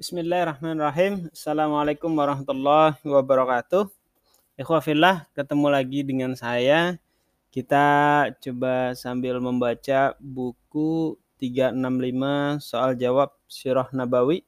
Bismillahirrahmanirrahim. 0.00 1.28
Assalamualaikum 1.28 2.08
warahmatullahi 2.08 2.96
wabarakatuh. 3.04 3.84
Ikhwafillah, 4.56 5.28
ketemu 5.36 5.68
lagi 5.68 6.00
dengan 6.00 6.32
saya. 6.32 6.96
Kita 7.52 7.84
coba 8.40 8.96
sambil 8.96 9.36
membaca 9.44 10.16
buku 10.16 11.20
365 11.36 12.64
soal 12.64 12.96
jawab 12.96 13.28
Sirah 13.44 13.92
Nabawi 13.92 14.40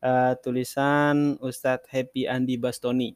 uh, 0.00 0.32
tulisan 0.40 1.36
Ustadz 1.44 1.92
Happy 1.92 2.24
Andi 2.24 2.56
Bastoni. 2.56 3.12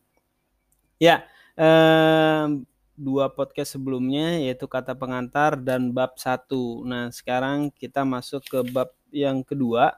Ya, 1.01 1.25
uh, 1.57 2.61
dua 2.93 3.33
podcast 3.33 3.81
sebelumnya 3.81 4.37
yaitu 4.37 4.69
kata 4.69 4.93
pengantar 4.93 5.57
dan 5.57 5.97
bab 5.97 6.12
satu. 6.21 6.85
Nah, 6.85 7.09
sekarang 7.09 7.73
kita 7.73 8.05
masuk 8.05 8.45
ke 8.45 8.61
bab 8.69 8.93
yang 9.09 9.41
kedua 9.41 9.97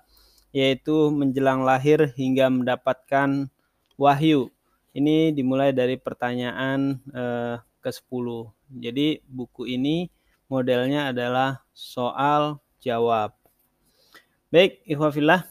yaitu 0.52 1.08
menjelang 1.08 1.64
lahir 1.64 2.12
hingga 2.12 2.52
mendapatkan 2.52 3.48
wahyu. 3.96 4.52
Ini 4.92 5.32
dimulai 5.32 5.72
dari 5.72 5.96
pertanyaan 5.96 7.00
eh, 7.16 7.56
ke-10. 7.80 8.26
Jadi 8.76 9.24
buku 9.24 9.64
ini 9.64 10.12
modelnya 10.52 11.08
adalah 11.10 11.64
soal 11.72 12.60
jawab. 12.84 13.32
Baik, 14.52 14.84
ikhwafillah. 14.84 15.48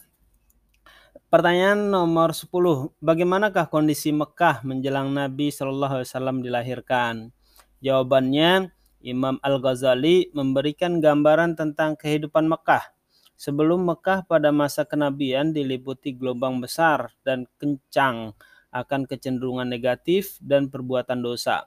Pertanyaan 1.26 1.90
nomor 1.90 2.30
10. 2.30 2.94
Bagaimanakah 3.02 3.66
kondisi 3.66 4.14
Mekah 4.14 4.62
menjelang 4.62 5.10
Nabi 5.10 5.50
wasallam 5.50 6.38
dilahirkan? 6.38 7.34
Jawabannya, 7.82 8.70
Imam 9.02 9.42
Al-Ghazali 9.42 10.30
memberikan 10.30 11.02
gambaran 11.02 11.58
tentang 11.58 11.98
kehidupan 11.98 12.46
Mekah 12.46 12.94
Sebelum 13.42 13.82
Mekah 13.90 14.22
pada 14.22 14.54
masa 14.54 14.86
kenabian 14.86 15.50
diliputi 15.50 16.14
gelombang 16.14 16.62
besar 16.62 17.10
dan 17.26 17.42
kencang 17.58 18.38
akan 18.70 19.02
kecenderungan 19.02 19.66
negatif 19.66 20.38
dan 20.38 20.70
perbuatan 20.70 21.26
dosa. 21.26 21.66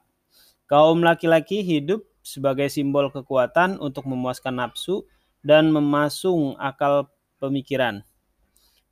Kaum 0.72 1.04
laki-laki 1.04 1.68
hidup 1.68 2.08
sebagai 2.24 2.72
simbol 2.72 3.12
kekuatan 3.12 3.76
untuk 3.84 4.08
memuaskan 4.08 4.56
nafsu 4.56 5.04
dan 5.44 5.68
memasung 5.68 6.56
akal 6.64 7.12
pemikiran. 7.44 8.08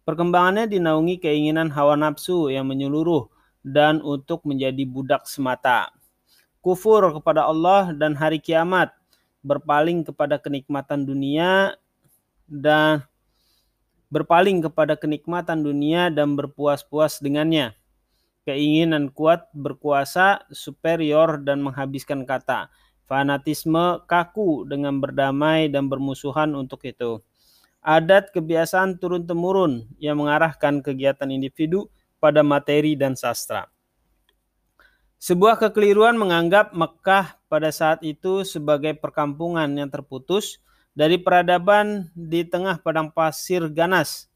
Perkembangannya 0.04 0.68
dinaungi 0.68 1.24
keinginan 1.24 1.72
hawa 1.72 1.96
nafsu 1.96 2.52
yang 2.52 2.68
menyeluruh 2.68 3.32
dan 3.64 4.04
untuk 4.04 4.44
menjadi 4.44 4.84
budak 4.84 5.24
semata. 5.24 5.88
Kufur 6.60 7.00
kepada 7.16 7.48
Allah 7.48 7.96
dan 7.96 8.12
hari 8.12 8.44
kiamat, 8.44 8.92
berpaling 9.40 10.04
kepada 10.04 10.36
kenikmatan 10.36 11.08
dunia 11.08 11.80
dan 12.48 13.06
berpaling 14.14 14.62
kepada 14.62 14.94
kenikmatan 14.94 15.66
dunia 15.66 16.14
dan 16.14 16.38
berpuas-puas 16.38 17.18
dengannya. 17.18 17.74
Keinginan 18.46 19.10
kuat 19.10 19.50
berkuasa 19.56 20.46
superior 20.54 21.42
dan 21.42 21.66
menghabiskan 21.66 22.28
kata. 22.28 22.70
Fanatisme 23.10 24.04
kaku 24.06 24.70
dengan 24.70 25.02
berdamai 25.02 25.72
dan 25.72 25.90
bermusuhan 25.90 26.54
untuk 26.54 26.86
itu. 26.86 27.24
Adat 27.84 28.32
kebiasaan 28.32 29.02
turun-temurun 29.02 29.90
yang 30.00 30.22
mengarahkan 30.22 30.80
kegiatan 30.80 31.28
individu 31.28 31.92
pada 32.22 32.40
materi 32.40 32.96
dan 32.96 33.18
sastra. 33.20 33.68
Sebuah 35.24 35.56
kekeliruan 35.56 36.20
menganggap 36.20 36.76
Mekah 36.76 37.40
pada 37.48 37.72
saat 37.72 38.04
itu 38.04 38.44
sebagai 38.44 38.92
perkampungan 39.00 39.72
yang 39.72 39.88
terputus 39.88 40.60
dari 40.94 41.18
peradaban 41.18 42.14
di 42.14 42.46
tengah 42.46 42.78
padang 42.78 43.10
pasir 43.10 43.66
ganas, 43.74 44.30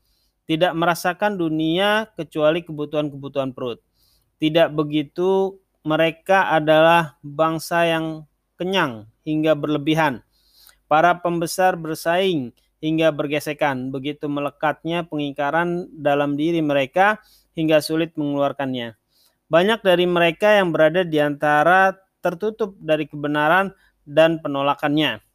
tidak 0.50 0.74
merasakan 0.74 1.38
dunia 1.38 2.10
kecuali 2.18 2.66
kebutuhan-kebutuhan 2.66 3.54
perut. 3.54 3.80
Tidak 4.42 4.74
begitu, 4.74 5.62
mereka 5.86 6.50
adalah 6.54 7.18
bangsa 7.22 7.86
yang 7.86 8.26
kenyang 8.58 9.06
hingga 9.22 9.54
berlebihan. 9.54 10.26
Para 10.90 11.22
pembesar 11.22 11.78
bersaing 11.78 12.54
hingga 12.82 13.14
bergesekan, 13.14 13.94
begitu 13.94 14.26
melekatnya 14.26 15.06
pengingkaran 15.06 15.90
dalam 15.94 16.38
diri 16.38 16.62
mereka 16.62 17.22
hingga 17.54 17.82
sulit 17.82 18.14
mengeluarkannya. 18.18 18.98
Banyak 19.48 19.80
dari 19.86 20.06
mereka 20.10 20.58
yang 20.58 20.74
berada 20.74 21.06
di 21.06 21.22
antara 21.22 21.96
tertutup 22.20 22.76
dari 22.82 23.08
kebenaran 23.08 23.72
dan 24.04 24.40
penolakannya 24.44 25.27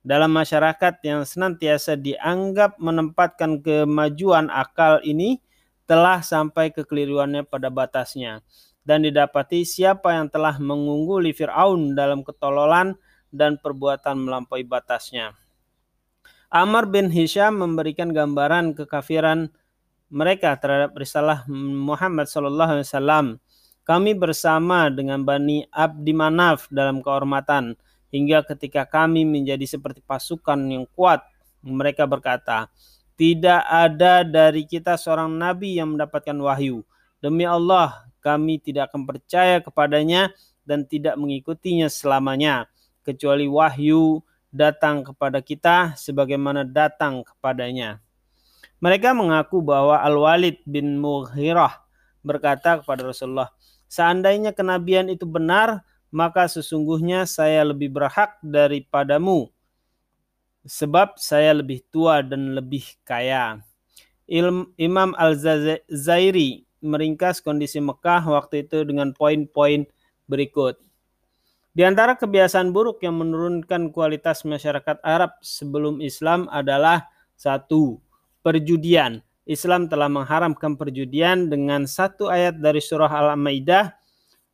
dalam 0.00 0.32
masyarakat 0.32 1.04
yang 1.04 1.28
senantiasa 1.28 1.96
dianggap 1.96 2.80
menempatkan 2.80 3.60
kemajuan 3.60 4.48
akal 4.48 5.00
ini 5.04 5.40
telah 5.84 6.24
sampai 6.24 6.72
kekeliruannya 6.72 7.44
pada 7.44 7.68
batasnya 7.68 8.40
dan 8.84 9.04
didapati 9.04 9.62
siapa 9.68 10.16
yang 10.16 10.32
telah 10.32 10.56
mengungguli 10.56 11.36
Firaun 11.36 11.92
dalam 11.92 12.24
ketololan 12.24 12.96
dan 13.30 13.60
perbuatan 13.60 14.26
melampaui 14.26 14.64
batasnya. 14.64 15.36
Amr 16.50 16.90
bin 16.90 17.14
Hisham 17.14 17.62
memberikan 17.62 18.10
gambaran 18.10 18.74
kekafiran 18.74 19.54
mereka 20.10 20.58
terhadap 20.58 20.98
risalah 20.98 21.46
Muhammad 21.46 22.26
wasallam. 22.26 23.38
Kami 23.86 24.18
bersama 24.18 24.90
dengan 24.90 25.22
Bani 25.22 25.62
Abdi 25.70 26.10
Manaf 26.10 26.66
dalam 26.70 27.02
kehormatan 27.06 27.78
hingga 28.10 28.42
ketika 28.46 28.86
kami 28.86 29.22
menjadi 29.26 29.64
seperti 29.66 30.02
pasukan 30.02 30.58
yang 30.66 30.84
kuat 30.94 31.22
mereka 31.62 32.04
berkata 32.04 32.68
tidak 33.20 33.60
ada 33.68 34.24
dari 34.24 34.64
kita 34.64 34.96
seorang 34.96 35.28
nabi 35.28 35.76
yang 35.76 35.92
mendapatkan 35.92 36.32
wahyu. 36.40 36.80
Demi 37.20 37.44
Allah 37.44 38.08
kami 38.24 38.56
tidak 38.56 38.88
akan 38.88 39.04
percaya 39.04 39.60
kepadanya 39.60 40.32
dan 40.64 40.88
tidak 40.88 41.20
mengikutinya 41.20 41.92
selamanya 41.92 42.64
kecuali 43.04 43.44
wahyu 43.44 44.24
datang 44.48 45.04
kepada 45.04 45.44
kita 45.44 45.92
sebagaimana 46.00 46.64
datang 46.64 47.20
kepadanya. 47.20 48.00
Mereka 48.80 49.12
mengaku 49.12 49.60
bahwa 49.60 50.00
Al-Walid 50.00 50.64
bin 50.64 50.96
Mughirah 50.96 51.76
berkata 52.24 52.80
kepada 52.80 53.04
Rasulullah 53.04 53.52
seandainya 53.84 54.56
kenabian 54.56 55.12
itu 55.12 55.28
benar 55.28 55.84
maka 56.10 56.50
sesungguhnya 56.50 57.26
saya 57.26 57.62
lebih 57.62 57.90
berhak 57.90 58.38
daripadamu 58.42 59.50
sebab 60.66 61.16
saya 61.16 61.56
lebih 61.56 61.80
tua 61.88 62.20
dan 62.20 62.52
lebih 62.52 62.84
kaya. 63.06 63.62
Ilm, 64.30 64.70
Imam 64.78 65.16
Al-Zairi 65.18 66.66
meringkas 66.80 67.42
kondisi 67.42 67.82
Mekah 67.82 68.24
waktu 68.28 68.66
itu 68.68 68.86
dengan 68.86 69.10
poin-poin 69.16 69.88
berikut. 70.30 70.78
Di 71.70 71.86
antara 71.86 72.18
kebiasaan 72.18 72.74
buruk 72.74 73.02
yang 73.06 73.18
menurunkan 73.18 73.94
kualitas 73.94 74.42
masyarakat 74.42 74.98
Arab 75.06 75.38
sebelum 75.38 76.02
Islam 76.02 76.50
adalah 76.50 77.06
satu, 77.38 78.02
perjudian. 78.42 79.22
Islam 79.46 79.90
telah 79.90 80.06
mengharamkan 80.06 80.78
perjudian 80.78 81.50
dengan 81.50 81.86
satu 81.86 82.30
ayat 82.30 82.58
dari 82.58 82.78
surah 82.78 83.10
Al-Maidah 83.10 83.99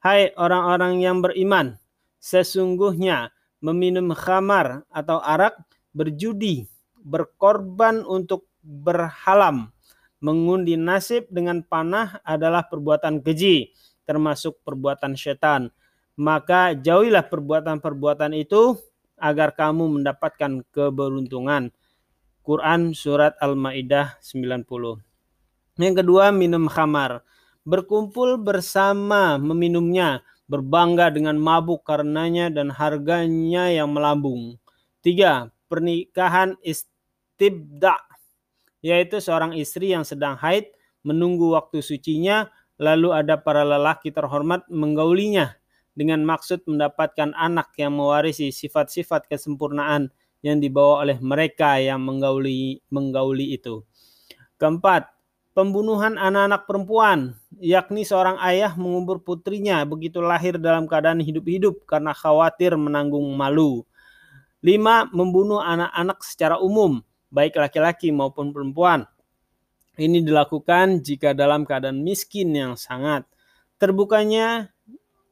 Hai 0.07 0.31
orang-orang 0.39 1.03
yang 1.03 1.19
beriman, 1.19 1.83
sesungguhnya 2.23 3.35
meminum 3.59 4.15
khamar 4.15 4.87
atau 4.87 5.19
arak, 5.19 5.59
berjudi, 5.91 6.71
berkorban 7.03 8.07
untuk 8.07 8.47
berhalam, 8.63 9.75
mengundi 10.23 10.79
nasib 10.79 11.27
dengan 11.27 11.59
panah 11.67 12.23
adalah 12.23 12.71
perbuatan 12.71 13.19
keji, 13.19 13.75
termasuk 14.07 14.63
perbuatan 14.63 15.19
setan. 15.19 15.75
Maka 16.15 16.79
jauhilah 16.79 17.27
perbuatan-perbuatan 17.27 18.31
itu 18.39 18.79
agar 19.19 19.59
kamu 19.59 19.91
mendapatkan 19.91 20.63
keberuntungan. 20.71 21.75
Quran 22.47 22.95
Surat 22.95 23.35
Al-Ma'idah 23.43 24.23
90 24.23 25.83
Yang 25.83 25.95
kedua, 25.99 26.31
minum 26.31 26.71
khamar 26.71 27.27
berkumpul 27.67 28.39
bersama 28.39 29.37
meminumnya, 29.43 30.23
berbangga 30.47 31.11
dengan 31.11 31.35
mabuk 31.35 31.83
karenanya 31.83 32.47
dan 32.49 32.71
harganya 32.71 33.67
yang 33.69 33.91
melambung. 33.91 34.55
Tiga, 35.03 35.51
pernikahan 35.67 36.55
istibda, 36.63 37.99
yaitu 38.81 39.19
seorang 39.19 39.53
istri 39.59 39.91
yang 39.91 40.07
sedang 40.07 40.39
haid 40.39 40.71
menunggu 41.03 41.59
waktu 41.59 41.83
sucinya, 41.83 42.47
lalu 42.79 43.11
ada 43.11 43.35
para 43.35 43.67
lelaki 43.67 44.15
terhormat 44.15 44.63
menggaulinya 44.71 45.59
dengan 45.99 46.23
maksud 46.23 46.63
mendapatkan 46.71 47.35
anak 47.35 47.75
yang 47.81 47.99
mewarisi 47.99 48.55
sifat-sifat 48.55 49.27
kesempurnaan 49.27 50.15
yang 50.45 50.63
dibawa 50.63 51.03
oleh 51.03 51.19
mereka 51.19 51.83
yang 51.83 52.05
menggauli 52.05 52.79
menggauli 52.93 53.57
itu. 53.57 53.83
Keempat, 54.61 55.16
pembunuhan 55.57 56.21
anak-anak 56.21 56.69
perempuan, 56.69 57.33
yakni 57.57 58.05
seorang 58.05 58.37
ayah 58.45 58.77
mengubur 58.77 59.25
putrinya 59.25 59.81
begitu 59.89 60.21
lahir 60.21 60.61
dalam 60.61 60.85
keadaan 60.85 61.25
hidup-hidup 61.25 61.89
karena 61.89 62.13
khawatir 62.13 62.77
menanggung 62.77 63.25
malu. 63.33 63.81
Lima, 64.61 65.09
membunuh 65.17 65.65
anak-anak 65.65 66.21
secara 66.21 66.61
umum, 66.61 67.01
baik 67.33 67.57
laki-laki 67.57 68.13
maupun 68.13 68.53
perempuan. 68.53 69.09
Ini 69.97 70.21
dilakukan 70.21 71.01
jika 71.01 71.33
dalam 71.33 71.65
keadaan 71.65 72.05
miskin 72.05 72.53
yang 72.53 72.77
sangat. 72.77 73.25
Terbukanya 73.81 74.69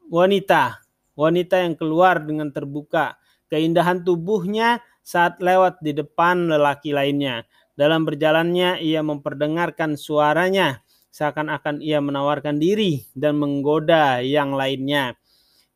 wanita, 0.08 0.80
wanita 1.12 1.60
yang 1.68 1.76
keluar 1.76 2.24
dengan 2.24 2.48
terbuka, 2.48 3.20
keindahan 3.52 4.00
tubuhnya 4.00 4.80
saat 5.04 5.36
lewat 5.44 5.84
di 5.84 5.92
depan 5.92 6.48
lelaki 6.48 6.96
lainnya. 6.96 7.44
Dalam 7.74 8.06
berjalannya 8.06 8.78
ia 8.78 9.02
memperdengarkan 9.02 9.98
suaranya 9.98 10.82
seakan-akan 11.14 11.78
ia 11.78 12.02
menawarkan 12.02 12.58
diri 12.58 13.06
dan 13.14 13.38
menggoda 13.38 14.18
yang 14.22 14.54
lainnya. 14.54 15.14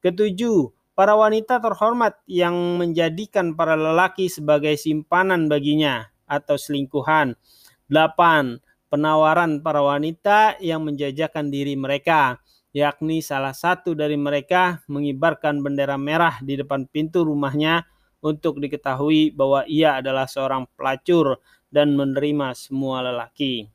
Ketujuh, 0.03 0.75
para 0.99 1.15
wanita 1.15 1.63
terhormat 1.63 2.19
yang 2.27 2.55
menjadikan 2.79 3.55
para 3.55 3.79
lelaki 3.79 4.27
sebagai 4.27 4.75
simpanan 4.75 5.47
baginya 5.47 6.11
atau 6.27 6.59
selingkuhan. 6.59 7.39
Delapan, 7.87 8.59
penawaran 8.91 9.63
para 9.63 9.79
wanita 9.79 10.59
yang 10.59 10.83
menjajakan 10.83 11.55
diri 11.55 11.79
mereka, 11.79 12.43
yakni 12.75 13.23
salah 13.23 13.55
satu 13.55 13.95
dari 13.95 14.19
mereka 14.19 14.83
mengibarkan 14.91 15.63
bendera 15.63 15.95
merah 15.95 16.43
di 16.43 16.59
depan 16.59 16.91
pintu 16.91 17.23
rumahnya 17.23 17.87
untuk 18.19 18.59
diketahui 18.59 19.31
bahwa 19.31 19.63
ia 19.71 20.03
adalah 20.03 20.27
seorang 20.27 20.67
pelacur 20.75 21.39
dan 21.69 21.97
menerima 21.97 22.57
semua 22.57 23.05
lelaki. 23.05 23.69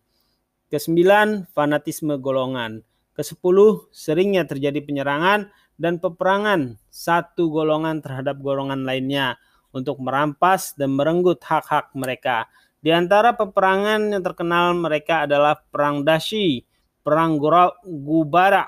Kesembilan, 0.70 1.46
fanatisme 1.54 2.18
golongan. 2.18 2.82
Kesepuluh, 3.14 3.90
seringnya 3.94 4.50
terjadi 4.50 4.82
penyerangan 4.82 5.54
dan 5.78 6.02
peperangan 6.02 6.82
satu 6.90 7.54
golongan 7.54 8.02
terhadap 8.02 8.42
golongan 8.42 8.82
lainnya 8.82 9.38
untuk 9.70 10.02
merampas 10.02 10.74
dan 10.74 10.98
merenggut 10.98 11.42
hak-hak 11.46 11.94
mereka. 11.94 12.50
Di 12.82 12.90
antara 12.90 13.38
peperangan 13.38 14.12
yang 14.18 14.24
terkenal 14.26 14.74
mereka 14.76 15.30
adalah 15.30 15.56
Perang 15.56 16.02
Dashi, 16.02 16.66
Perang 17.06 17.38
Gubara 17.86 18.66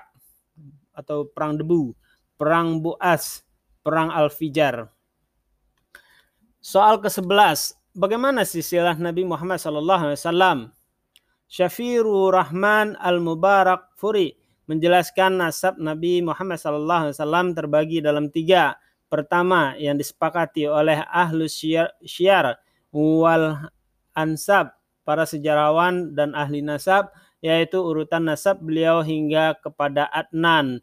atau 0.96 1.28
Perang 1.28 1.60
Debu, 1.60 1.92
Perang 2.40 2.80
Buas, 2.80 3.44
Perang 3.84 4.10
Al-Fijar. 4.14 4.88
Soal 6.64 6.98
ke-11, 6.98 7.78
bagaimana 7.96 8.44
silsilah 8.44 9.00
Nabi 9.00 9.24
Muhammad 9.24 9.58
SAW? 9.58 10.70
Syafiru 11.48 12.30
Rahman 12.30 13.00
Al-Mubarak 13.00 13.96
Furi 13.96 14.36
menjelaskan 14.68 15.40
nasab 15.40 15.80
Nabi 15.80 16.20
Muhammad 16.20 16.60
SAW 16.60 17.56
terbagi 17.56 18.04
dalam 18.04 18.28
tiga. 18.28 18.76
Pertama, 19.08 19.78
yang 19.80 19.96
disepakati 19.96 20.68
oleh 20.68 21.00
ahlu 21.08 21.48
syiar, 21.48 21.94
syiar 22.04 22.60
wal 22.92 23.72
ansab, 24.18 24.76
para 25.06 25.24
sejarawan 25.24 26.18
dan 26.18 26.34
ahli 26.34 26.66
nasab, 26.66 27.14
yaitu 27.40 27.78
urutan 27.78 28.26
nasab 28.26 28.60
beliau 28.60 29.06
hingga 29.06 29.56
kepada 29.62 30.10
Adnan. 30.10 30.82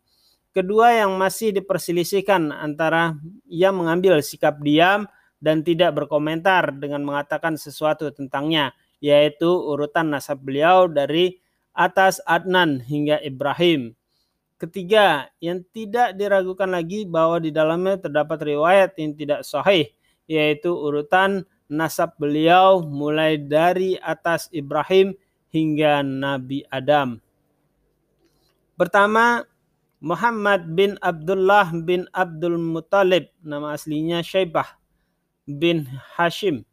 Kedua 0.54 0.94
yang 0.94 1.18
masih 1.18 1.50
diperselisihkan 1.50 2.54
antara 2.54 3.18
ia 3.50 3.74
mengambil 3.74 4.22
sikap 4.22 4.62
diam 4.62 5.10
dan 5.42 5.66
tidak 5.66 5.98
berkomentar 5.98 6.70
dengan 6.78 7.02
mengatakan 7.02 7.58
sesuatu 7.58 8.06
tentangnya, 8.14 8.70
yaitu 9.02 9.50
urutan 9.50 10.14
nasab 10.14 10.38
beliau 10.38 10.86
dari 10.86 11.42
atas 11.74 12.22
Adnan 12.22 12.78
hingga 12.78 13.18
Ibrahim. 13.18 13.98
Ketiga, 14.62 15.26
yang 15.42 15.66
tidak 15.74 16.14
diragukan 16.14 16.70
lagi 16.70 17.02
bahwa 17.02 17.42
di 17.42 17.50
dalamnya 17.50 17.98
terdapat 17.98 18.38
riwayat 18.46 18.94
yang 18.94 19.18
tidak 19.18 19.42
sahih, 19.42 19.90
yaitu 20.30 20.70
urutan 20.70 21.42
nasab 21.66 22.14
beliau 22.14 22.78
mulai 22.78 23.42
dari 23.42 23.98
atas 23.98 24.46
Ibrahim 24.54 25.18
hingga 25.50 26.06
Nabi 26.06 26.62
Adam. 26.70 27.18
Pertama, 28.78 29.42
Muhammad 29.98 30.70
bin 30.70 30.94
Abdullah 31.02 31.74
bin 31.74 32.06
Abdul 32.14 32.62
Muttalib, 32.62 33.34
nama 33.42 33.74
aslinya 33.74 34.22
Syaibah 34.22 34.81
bin 35.46 35.88
Hashim, 36.16 36.64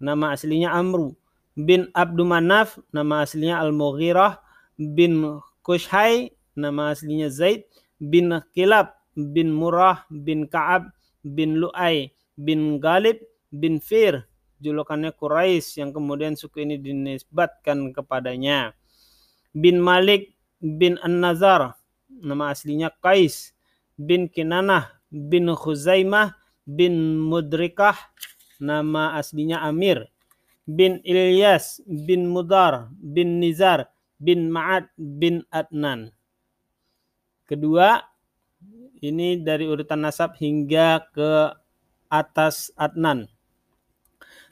nama 0.00 0.32
aslinya 0.34 0.72
Amru. 0.74 1.14
Bin 1.54 1.86
Abdul 1.94 2.26
Manaf, 2.26 2.82
nama 2.90 3.22
aslinya 3.22 3.62
Al-Mughirah. 3.62 4.42
Bin 4.74 5.38
Kushai, 5.62 6.34
nama 6.58 6.90
aslinya 6.90 7.30
Zaid. 7.30 7.62
Bin 8.02 8.34
Kilab 8.50 8.90
bin 9.14 9.54
Murrah 9.54 10.02
bin 10.10 10.50
Ka'ab 10.50 10.90
bin 11.22 11.62
Lu'ay 11.62 12.10
bin 12.34 12.82
Galib 12.82 13.22
bin 13.54 13.78
Fir, 13.78 14.26
julukannya 14.58 15.14
Quraisy 15.14 15.78
yang 15.86 15.90
kemudian 15.94 16.34
suku 16.34 16.66
ini 16.66 16.76
dinisbatkan 16.82 17.94
kepadanya. 17.94 18.74
Bin 19.54 19.78
Malik 19.78 20.34
bin 20.58 20.98
An-Nazar, 20.98 21.78
nama 22.10 22.50
aslinya 22.50 22.90
Qais, 22.98 23.54
bin 23.94 24.26
Kinanah 24.26 24.98
bin 25.14 25.46
Khuzaimah 25.54 26.34
bin 26.64 27.20
Mudrikah, 27.20 27.96
nama 28.60 29.14
aslinya 29.16 29.60
Amir, 29.64 30.08
bin 30.64 31.00
Ilyas 31.04 31.84
bin 31.84 32.28
Mudar 32.28 32.88
bin 32.98 33.40
Nizar 33.40 33.92
bin 34.16 34.48
Ma'ad 34.48 34.88
bin 34.96 35.44
Adnan. 35.52 36.12
Kedua, 37.44 38.00
ini 39.04 39.36
dari 39.44 39.68
urutan 39.68 40.00
nasab 40.00 40.40
hingga 40.40 41.04
ke 41.12 41.52
atas 42.08 42.72
Adnan 42.80 43.28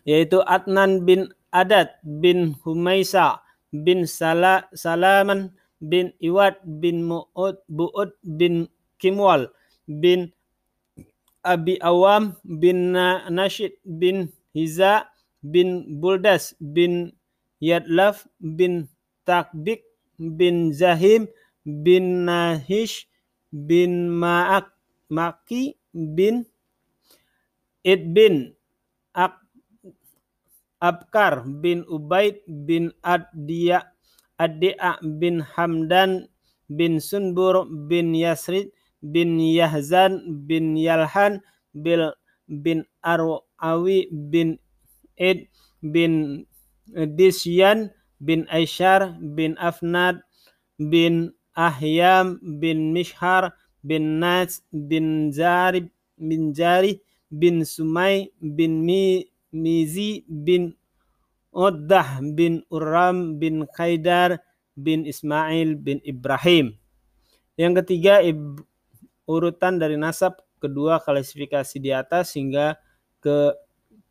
yaitu 0.03 0.43
Adnan 0.44 1.06
bin 1.06 1.31
Adad 1.55 1.94
bin 2.03 2.56
Humaisa 2.65 3.43
bin 3.70 4.05
Sala, 4.08 4.67
Salaman 4.75 5.55
bin 5.82 6.11
Iwad 6.19 6.58
bin 6.82 7.06
Mu'ud 7.06 7.58
Bu'ud 7.70 8.11
bin 8.23 8.67
Kimwal 8.99 9.50
bin 9.87 10.31
Abi 11.43 11.75
Awam 11.83 12.39
bin 12.47 12.94
Nashid 13.35 13.75
bin 13.83 14.31
Hiza 14.55 15.11
bin 15.43 15.99
Buldas 15.99 16.55
bin 16.62 17.11
Yadlaf 17.59 18.27
bin 18.39 18.87
Takbik 19.27 19.83
bin 20.19 20.71
Zahim 20.71 21.27
bin 21.67 22.27
Nahish 22.27 23.11
bin 23.50 24.06
Ma'ak 24.06 24.71
Maki 25.11 25.75
bin 25.94 26.47
Id 27.83 28.03
bin 28.15 28.55
Ak 29.11 29.43
Abkar 30.79 31.43
bin 31.47 31.83
Ubaid 31.91 32.43
bin 32.47 32.94
Addiya 33.03 33.91
Addi'a 34.39 34.99
bin 35.03 35.43
Hamdan 35.43 36.27
bin 36.70 36.99
Sunbur 37.03 37.67
bin 37.67 38.15
Yasrid 38.15 38.70
bin 39.03 39.39
Yahzan 39.39 40.47
bin 40.47 40.79
Yalhan 40.79 41.43
bil 41.75 42.15
bin 42.49 42.87
Arwawi 43.03 44.09
bin 44.11 44.59
Id 45.19 45.51
bin 45.82 46.47
Disyan 47.19 47.91
bin 48.23 48.47
Aisyar 48.47 49.19
bin 49.19 49.59
Afnad 49.59 50.23
bin 50.79 51.35
Ahyam 51.53 52.39
bin 52.41 52.94
Mishhar 52.94 53.53
bin 53.85 54.23
Nas 54.23 54.63
bin 54.73 55.35
Zarib 55.35 55.91
bin 56.17 56.55
Jari 56.55 57.03
bin 57.31 57.67
Sumai 57.67 58.31
bin 58.41 58.87
Mi 58.87 59.27
Mizi 59.53 60.25
bin 60.29 60.73
Uddah 61.53 62.25
bin 62.25 62.65
Uram 62.73 63.37
bin 63.37 63.69
Khaidar 63.77 64.41
bin 64.79 65.05
Ismail 65.05 65.77
bin 65.77 66.01
Ibrahim. 66.01 66.81
Yang 67.61 67.85
ketiga 67.85 68.25
urutan 69.32 69.81
dari 69.81 69.96
nasab 69.96 70.36
kedua 70.60 71.01
klasifikasi 71.01 71.81
di 71.81 71.91
atas 71.91 72.36
hingga 72.36 72.77
ke 73.24 73.56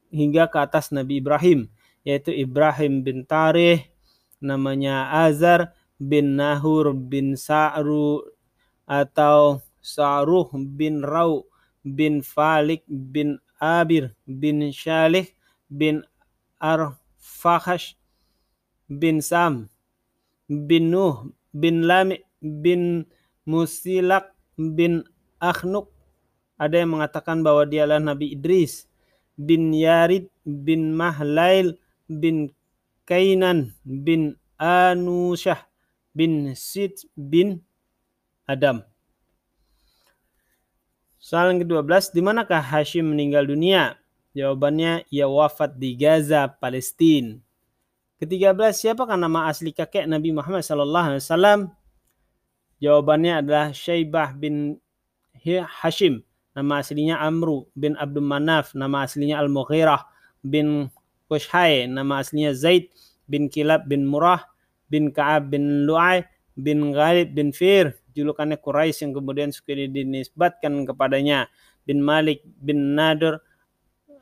hingga 0.10 0.50
ke 0.50 0.58
atas 0.58 0.90
Nabi 0.90 1.22
Ibrahim 1.22 1.70
yaitu 2.02 2.34
Ibrahim 2.34 3.06
bin 3.06 3.24
Tarih 3.24 3.86
namanya 4.42 5.14
Azar 5.30 5.72
bin 6.02 6.36
Nahur 6.36 6.98
bin 6.98 7.38
Sa'ru 7.38 8.26
atau 8.90 9.62
Sa'ruh 9.80 10.50
bin 10.76 11.06
Rau 11.06 11.46
bin 11.86 12.26
Falik 12.26 12.82
bin 12.90 13.38
Abir 13.62 14.12
bin 14.26 14.74
Shalih 14.74 15.30
bin 15.70 16.02
Arfahash 16.58 17.94
bin 18.90 19.22
Sam 19.22 19.70
bin 20.50 20.90
Nuh 20.90 21.30
bin 21.54 21.86
Lami 21.86 22.20
bin 22.42 23.06
Musilak 23.46 24.34
bin 24.58 25.06
Akhnuk 25.42 25.90
ada 26.62 26.78
yang 26.78 26.94
mengatakan 26.94 27.42
bahwa 27.42 27.66
dia 27.66 27.90
adalah 27.90 28.14
Nabi 28.14 28.38
Idris 28.38 28.86
bin 29.34 29.74
Yarid 29.74 30.30
bin 30.46 30.94
Mahlail 30.94 31.74
bin 32.06 32.54
Kainan 33.10 33.74
bin 33.82 34.38
Anusyah 34.62 35.66
bin 36.14 36.54
Sid 36.54 37.10
bin 37.18 37.66
Adam. 38.46 38.86
Soal 41.22 41.54
yang 41.54 41.66
ke-12, 41.66 42.14
di 42.14 42.22
manakah 42.22 42.62
Hashim 42.62 43.14
meninggal 43.14 43.46
dunia? 43.46 43.98
Jawabannya, 44.34 45.06
ia 45.10 45.30
wafat 45.30 45.78
di 45.78 45.94
Gaza, 45.94 46.50
Palestina. 46.50 47.38
Ketiga 48.22 48.54
belas, 48.54 48.78
siapakah 48.82 49.18
nama 49.18 49.50
asli 49.50 49.74
kakek 49.74 50.06
Nabi 50.06 50.30
Muhammad 50.30 50.62
sallallahu 50.62 51.08
alaihi 51.14 51.24
wasallam? 51.26 51.60
Jawabannya 52.82 53.34
adalah 53.42 53.68
Syaibah 53.74 54.34
bin 54.34 54.78
Hashim. 55.46 56.24
Nama 56.54 56.84
aslinya 56.84 57.18
Amru 57.18 57.66
bin 57.74 57.98
Abdul 57.98 58.26
Manaf. 58.26 58.76
Nama 58.78 59.08
aslinya 59.08 59.40
Al-Mughirah 59.42 60.06
bin 60.46 60.92
Qushai. 61.28 61.88
Nama 61.90 62.22
aslinya 62.22 62.54
Zaid 62.54 62.94
bin 63.26 63.48
Kilab 63.50 63.88
bin 63.88 64.06
Murah 64.06 64.46
bin 64.92 65.10
Ka'ab 65.10 65.50
bin 65.50 65.88
Lu'ay 65.88 66.28
bin 66.54 66.92
Ghalib 66.92 67.34
bin 67.34 67.50
Fir. 67.56 67.96
Julukannya 68.12 68.60
Quraisy 68.60 69.08
yang 69.08 69.12
kemudian 69.16 69.50
suka 69.56 69.72
dinisbatkan 69.74 70.84
kepadanya. 70.84 71.48
Bin 71.88 72.04
Malik 72.04 72.44
bin 72.60 72.94
Nadir. 72.94 73.40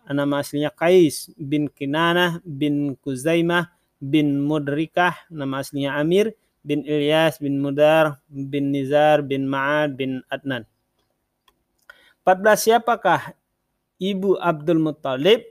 Nama 0.09 0.41
aslinya 0.41 0.73
Qais 0.73 1.29
bin 1.37 1.69
Kinanah 1.69 2.41
bin 2.41 2.97
Kuzaimah 2.97 3.69
bin 3.99 4.39
Mudrikah, 4.39 5.27
nama 5.27 5.59
aslinya 5.59 5.99
Amir, 5.99 6.31
bin 6.63 6.87
Ilyas 6.87 7.37
bin 7.43 7.59
Mudar, 7.59 8.23
bin 8.31 8.71
Nizar, 8.71 9.21
bin 9.21 9.45
Ma'ad, 9.45 9.99
bin 9.99 10.23
Adnan. 10.31 10.63
14 12.23 12.55
siapakah 12.55 13.33
ibu 13.99 14.39
Abdul 14.39 14.79
Muttalib? 14.81 15.45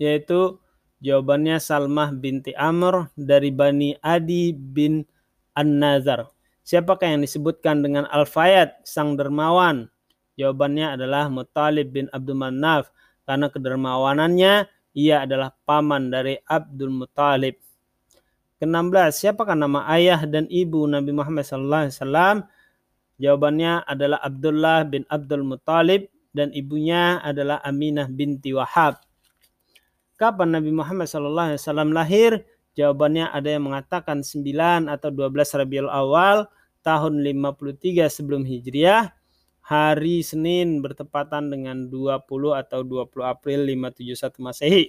Yaitu 0.00 0.56
jawabannya 1.04 1.60
Salmah 1.60 2.12
binti 2.16 2.56
Amr 2.56 3.12
dari 3.16 3.52
Bani 3.52 3.96
Adi 4.00 4.52
bin 4.56 5.04
An-Nazar. 5.52 6.28
Siapakah 6.64 7.16
yang 7.16 7.20
disebutkan 7.24 7.82
dengan 7.82 8.06
Al-Fayad, 8.08 8.80
sang 8.86 9.18
dermawan? 9.18 9.90
Jawabannya 10.38 10.96
adalah 10.96 11.28
Muttalib 11.28 11.92
bin 11.92 12.06
Abdul 12.14 12.38
Manaf. 12.38 12.88
Karena 13.28 13.52
kedermawanannya, 13.52 14.70
ia 14.96 15.16
adalah 15.22 15.52
paman 15.66 16.08
dari 16.08 16.38
Abdul 16.48 16.94
Muttalib. 16.94 17.58
Ke-16, 18.60 19.24
siapakah 19.24 19.56
nama 19.56 19.88
ayah 19.96 20.24
dan 20.28 20.44
ibu 20.48 20.84
Nabi 20.84 21.16
Muhammad 21.16 21.48
SAW? 21.48 22.44
Jawabannya 23.20 23.84
adalah 23.84 24.18
Abdullah 24.24 24.88
bin 24.88 25.04
Abdul 25.12 25.44
Muttalib 25.44 26.08
dan 26.32 26.48
ibunya 26.56 27.20
adalah 27.20 27.60
Aminah 27.60 28.08
binti 28.08 28.56
Wahab. 28.56 28.96
Kapan 30.16 30.56
Nabi 30.56 30.72
Muhammad 30.72 31.04
SAW 31.04 31.92
lahir? 31.92 32.48
Jawabannya 32.72 33.28
ada 33.28 33.48
yang 33.52 33.68
mengatakan 33.68 34.24
9 34.24 34.88
atau 34.88 35.12
12 35.12 35.60
Rabiul 35.60 35.90
Awal 35.92 36.48
tahun 36.80 37.20
53 37.20 38.08
sebelum 38.08 38.48
Hijriah. 38.48 39.12
Hari 39.60 40.24
Senin 40.24 40.80
bertepatan 40.80 41.52
dengan 41.52 41.92
20 41.92 42.24
atau 42.56 42.80
20 42.82 43.20
April 43.22 43.68
571 43.68 44.40
Masehi 44.40 44.84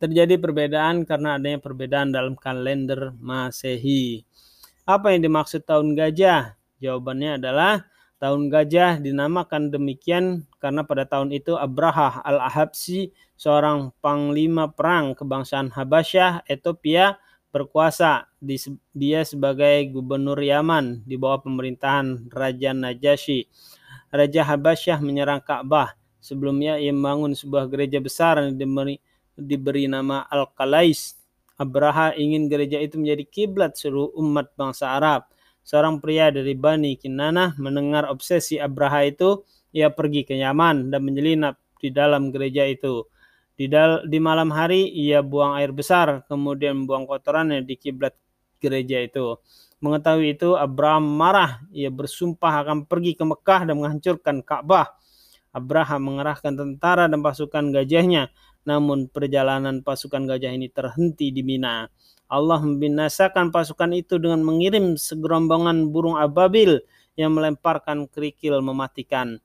terjadi 0.00 0.40
perbedaan 0.40 1.04
karena 1.04 1.36
adanya 1.36 1.60
perbedaan 1.60 2.08
dalam 2.08 2.32
kalender 2.32 3.12
Masehi. 3.20 4.24
Apa 4.88 5.12
yang 5.12 5.28
dimaksud 5.28 5.68
tahun 5.68 5.92
gajah? 5.92 6.59
Jawabannya 6.80 7.36
adalah 7.36 7.84
tahun 8.20 8.52
gajah 8.52 9.00
dinamakan 9.00 9.72
demikian 9.72 10.44
karena 10.60 10.84
pada 10.84 11.08
tahun 11.08 11.32
itu 11.32 11.56
Abraha 11.56 12.20
al-Ahabsi, 12.20 13.12
seorang 13.36 13.92
panglima 14.04 14.68
perang 14.68 15.16
kebangsaan 15.16 15.72
Habasyah, 15.72 16.44
Ethiopia, 16.44 17.16
berkuasa. 17.48 18.28
Dia 18.92 19.24
sebagai 19.24 19.88
gubernur 19.92 20.36
Yaman 20.36 21.04
di 21.08 21.16
bawah 21.16 21.40
pemerintahan 21.44 22.28
Raja 22.28 22.76
Najasyi. 22.76 23.48
Raja 24.12 24.42
Habasyah 24.44 24.98
menyerang 25.00 25.40
Ka'bah. 25.40 25.96
Sebelumnya 26.20 26.76
ia 26.76 26.92
membangun 26.92 27.32
sebuah 27.32 27.64
gereja 27.72 27.96
besar 27.96 28.36
yang 28.44 28.52
diberi 29.40 29.88
nama 29.88 30.28
Al-Qalais. 30.28 31.16
Abraha 31.56 32.12
ingin 32.16 32.48
gereja 32.48 32.76
itu 32.80 33.00
menjadi 33.00 33.24
kiblat 33.24 33.76
seluruh 33.76 34.12
umat 34.20 34.52
bangsa 34.56 34.92
Arab. 34.96 35.28
Seorang 35.62 36.00
pria 36.02 36.32
dari 36.32 36.56
Bani 36.56 36.96
Kinanah 36.96 37.54
mendengar 37.60 38.08
obsesi 38.08 38.56
Abraha 38.56 39.06
itu, 39.06 39.44
ia 39.70 39.92
pergi 39.92 40.26
ke 40.26 40.34
Yaman 40.34 40.90
dan 40.90 41.00
menyelinap 41.04 41.60
di 41.78 41.94
dalam 41.94 42.34
gereja 42.34 42.66
itu. 42.66 43.06
Di, 43.54 43.68
dal 43.68 44.08
di 44.08 44.16
malam 44.16 44.48
hari 44.50 44.88
ia 44.88 45.20
buang 45.20 45.54
air 45.60 45.70
besar, 45.70 46.24
kemudian 46.26 46.84
membuang 46.84 47.04
kotorannya 47.04 47.60
di 47.62 47.76
kiblat 47.76 48.16
gereja 48.56 49.04
itu. 49.04 49.36
Mengetahui 49.80 50.36
itu, 50.36 50.56
Abraham 50.56 51.04
marah. 51.16 51.64
Ia 51.72 51.88
bersumpah 51.88 52.64
akan 52.64 52.84
pergi 52.84 53.16
ke 53.16 53.24
Mekah 53.24 53.68
dan 53.68 53.80
menghancurkan 53.80 54.44
Ka'bah. 54.44 54.96
Abraham 55.50 56.14
mengerahkan 56.14 56.54
tentara 56.54 57.10
dan 57.10 57.20
pasukan 57.26 57.74
gajahnya 57.74 58.30
namun 58.64 59.08
perjalanan 59.08 59.80
pasukan 59.80 60.28
gajah 60.28 60.52
ini 60.52 60.68
terhenti 60.68 61.32
di 61.32 61.40
Mina. 61.40 61.88
Allah 62.30 62.62
membinasakan 62.62 63.50
pasukan 63.50 63.90
itu 63.90 64.22
dengan 64.22 64.46
mengirim 64.46 64.94
segerombongan 64.94 65.90
burung 65.90 66.14
ababil 66.14 66.78
yang 67.18 67.34
melemparkan 67.34 68.06
kerikil 68.06 68.62
mematikan. 68.62 69.42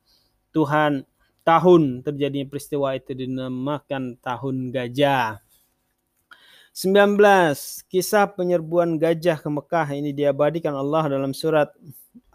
Tuhan 0.54 1.04
tahun 1.42 2.06
terjadinya 2.06 2.46
peristiwa 2.46 2.94
itu 2.94 3.18
dinamakan 3.18 4.22
tahun 4.22 4.70
gajah. 4.70 5.42
19. 6.76 7.18
Kisah 7.88 8.36
penyerbuan 8.36 9.00
gajah 9.00 9.40
ke 9.40 9.48
Mekah 9.48 9.88
ini 9.96 10.12
diabadikan 10.12 10.76
Allah 10.76 11.08
dalam 11.08 11.32
surat 11.32 11.72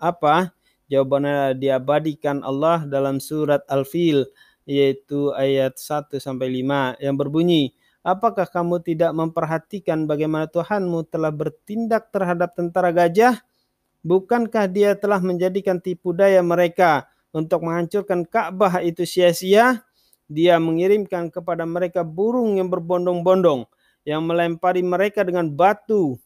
apa? 0.00 0.56
Jawabannya 0.88 1.54
diabadikan 1.60 2.40
Allah 2.42 2.82
dalam 2.88 3.20
surat 3.20 3.62
Al-Fil 3.68 4.26
yaitu 4.70 5.34
ayat 5.34 5.74
1 5.74 6.22
sampai 6.22 6.62
5 6.62 7.02
yang 7.02 7.18
berbunyi 7.18 7.74
Apakah 8.00 8.48
kamu 8.48 8.80
tidak 8.80 9.12
memperhatikan 9.12 10.08
bagaimana 10.08 10.48
Tuhanmu 10.48 11.04
telah 11.12 11.28
bertindak 11.28 12.08
terhadap 12.08 12.56
tentara 12.56 12.88
gajah? 12.88 13.44
Bukankah 14.00 14.72
dia 14.72 14.96
telah 14.96 15.20
menjadikan 15.20 15.76
tipu 15.76 16.16
daya 16.16 16.40
mereka 16.40 17.12
untuk 17.28 17.60
menghancurkan 17.60 18.24
Ka'bah 18.24 18.80
itu 18.80 19.04
sia-sia? 19.04 19.84
Dia 20.32 20.56
mengirimkan 20.56 21.28
kepada 21.28 21.68
mereka 21.68 22.00
burung 22.00 22.56
yang 22.56 22.72
berbondong-bondong 22.72 23.68
yang 24.08 24.24
melempari 24.24 24.80
mereka 24.80 25.20
dengan 25.20 25.52
batu 25.52 26.16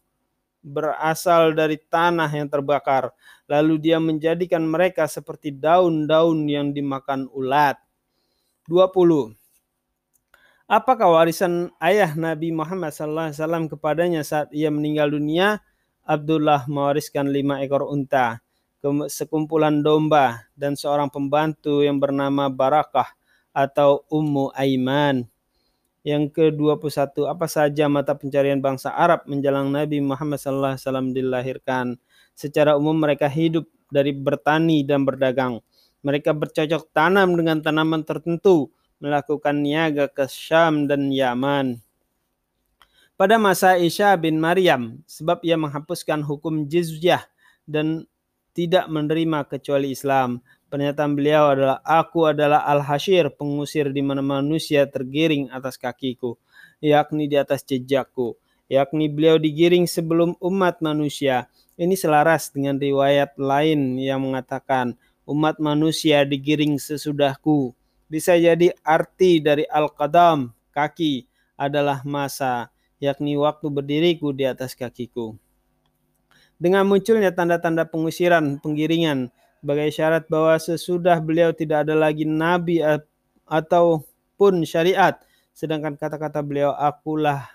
berasal 0.63 1.59
dari 1.59 1.75
tanah 1.77 2.31
yang 2.31 2.47
terbakar. 2.47 3.11
Lalu 3.51 3.83
dia 3.83 3.99
menjadikan 3.99 4.63
mereka 4.63 5.11
seperti 5.11 5.51
daun-daun 5.51 6.47
yang 6.47 6.71
dimakan 6.71 7.27
ulat. 7.35 7.83
20. 8.67 9.37
Apakah 10.65 11.13
warisan 11.13 11.69
ayah 11.77 12.17
Nabi 12.17 12.49
Muhammad 12.49 12.97
SAW 12.97 13.69
kepadanya 13.69 14.25
saat 14.25 14.49
ia 14.57 14.73
meninggal 14.73 15.13
dunia? 15.13 15.61
Abdullah 16.05 16.65
mewariskan 16.69 17.29
lima 17.29 17.61
ekor 17.65 17.85
unta, 17.85 18.41
sekumpulan 19.09 19.81
domba, 19.81 20.49
dan 20.57 20.77
seorang 20.77 21.09
pembantu 21.09 21.81
yang 21.81 21.97
bernama 21.97 22.49
Barakah 22.53 23.09
atau 23.53 24.05
Ummu 24.13 24.53
Aiman. 24.57 25.25
Yang 26.05 26.37
ke-21, 26.37 27.25
apa 27.25 27.49
saja 27.49 27.89
mata 27.89 28.13
pencarian 28.13 28.61
bangsa 28.61 28.93
Arab 28.93 29.25
menjelang 29.25 29.73
Nabi 29.73 30.05
Muhammad 30.05 30.37
SAW 30.37 30.77
dilahirkan? 31.17 31.97
Secara 32.37 32.77
umum 32.77 32.93
mereka 32.93 33.25
hidup 33.25 33.65
dari 33.89 34.13
bertani 34.13 34.85
dan 34.85 35.09
berdagang. 35.09 35.65
Mereka 36.05 36.37
bercocok 36.37 36.93
tanam 36.93 37.33
dengan 37.35 37.65
tanaman 37.65 38.05
tertentu, 38.05 38.69
melakukan 39.01 39.57
niaga 39.57 40.07
ke 40.07 40.29
Syam 40.29 40.85
dan 40.85 41.09
Yaman. 41.09 41.81
Pada 43.15 43.41
masa 43.41 43.79
Isya 43.79 44.19
bin 44.21 44.37
Maryam, 44.37 45.01
sebab 45.07 45.41
ia 45.47 45.55
menghapuskan 45.57 46.21
hukum 46.27 46.67
jizyah 46.69 47.25
dan 47.65 48.05
tidak 48.55 48.87
menerima 48.91 49.47
kecuali 49.47 49.95
Islam. 49.95 50.43
Pernyataan 50.67 51.15
beliau 51.15 51.55
adalah, 51.55 51.79
Aku 51.87 52.27
adalah 52.27 52.67
Al-Hashir, 52.67 53.31
pengusir 53.35 53.95
di 53.95 54.03
mana 54.03 54.19
manusia 54.19 54.91
tergiring 54.91 55.47
atas 55.55 55.79
kakiku, 55.79 56.35
yakni 56.83 57.31
di 57.31 57.39
atas 57.39 57.63
jejakku. 57.63 58.35
Yakni 58.67 59.13
beliau 59.13 59.39
digiring 59.39 59.87
sebelum 59.87 60.35
umat 60.41 60.83
manusia. 60.83 61.47
Ini 61.79 61.95
selaras 61.95 62.51
dengan 62.51 62.79
riwayat 62.83 63.39
lain 63.39 63.95
yang 64.01 64.27
mengatakan, 64.27 64.99
umat 65.25 65.57
manusia 65.61 66.23
digiring 66.25 66.77
sesudahku. 66.77 67.73
Bisa 68.09 68.37
jadi 68.37 68.71
arti 68.85 69.41
dari 69.41 69.65
al-qadam, 69.67 70.53
kaki, 70.71 71.27
adalah 71.57 72.05
masa, 72.05 72.69
yakni 73.01 73.35
waktu 73.35 73.67
berdiriku 73.73 74.31
di 74.31 74.45
atas 74.45 74.77
kakiku. 74.77 75.35
Dengan 76.61 76.87
munculnya 76.87 77.35
tanda-tanda 77.35 77.89
pengusiran, 77.89 78.63
penggiringan, 78.63 79.33
sebagai 79.65 79.89
syarat 79.91 80.29
bahwa 80.29 80.55
sesudah 80.61 81.19
beliau 81.25 81.51
tidak 81.57 81.89
ada 81.89 81.97
lagi 81.97 82.29
nabi 82.29 82.85
ataupun 83.49 84.63
syariat, 84.69 85.17
sedangkan 85.57 85.97
kata-kata 85.97 86.45
beliau 86.45 86.77
akulah 86.77 87.49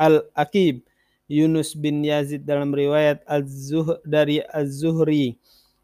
al-akib, 0.00 0.82
Yunus 1.28 1.72
bin 1.76 2.04
Yazid 2.04 2.44
dalam 2.44 2.72
riwayat 2.72 3.24
Az-Zuh 3.24 4.00
dari 4.04 4.44
Az-Zuhri 4.44 5.36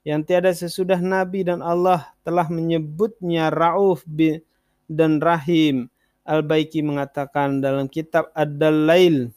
yang 0.06 0.24
tiada 0.24 0.48
sesudah 0.52 0.98
Nabi 1.00 1.44
dan 1.44 1.60
Allah 1.60 2.12
telah 2.24 2.48
menyebutnya 2.48 3.52
Rauf 3.52 4.04
dan 4.88 5.20
Rahim. 5.20 5.92
Al-Baiki 6.24 6.84
mengatakan 6.84 7.58
dalam 7.58 7.90
kitab 7.90 8.30
Ad-Dalail 8.36 9.34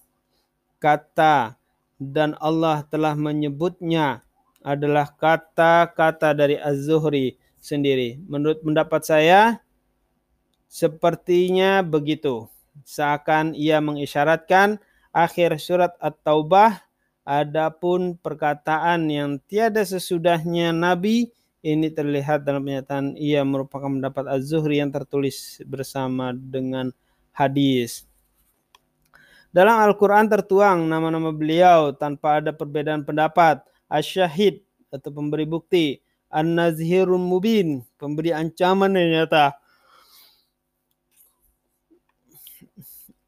kata 0.77 1.57
dan 1.97 2.35
Allah 2.37 2.83
telah 2.91 3.15
menyebutnya 3.15 4.21
adalah 4.63 5.11
kata-kata 5.11 6.35
dari 6.35 6.59
Az-Zuhri 6.59 7.39
sendiri. 7.59 8.19
Menurut 8.27 8.63
pendapat 8.63 9.01
saya, 9.03 9.63
sepertinya 10.67 11.83
begitu. 11.83 12.47
Seakan 12.83 13.53
ia 13.55 13.79
mengisyaratkan 13.79 14.79
akhir 15.13 15.59
surat 15.61 15.93
At-Taubah 15.99 16.83
adapun 17.23 18.19
perkataan 18.19 19.07
yang 19.07 19.39
tiada 19.47 19.83
sesudahnya 19.83 20.75
Nabi 20.75 21.31
ini 21.63 21.87
terlihat 21.87 22.43
dalam 22.43 22.67
pernyataan 22.67 23.15
ia 23.15 23.39
merupakan 23.47 23.87
pendapat 23.87 24.27
Az-Zuhri 24.27 24.83
yang 24.83 24.91
tertulis 24.91 25.63
bersama 25.63 26.35
dengan 26.35 26.91
hadis. 27.31 28.03
Dalam 29.53 29.79
Al-Quran 29.79 30.27
tertuang 30.27 30.83
nama-nama 30.89 31.31
beliau 31.31 31.95
tanpa 31.95 32.43
ada 32.43 32.51
perbedaan 32.51 33.07
pendapat. 33.07 33.63
Asyahid 33.87 34.65
atau 34.91 35.13
pemberi 35.13 35.47
bukti. 35.47 36.01
An-Nazhirun 36.33 37.21
Mubin, 37.21 37.85
pemberi 38.01 38.33
ancaman 38.33 38.97
yang 38.97 39.23
nyata. 39.23 39.53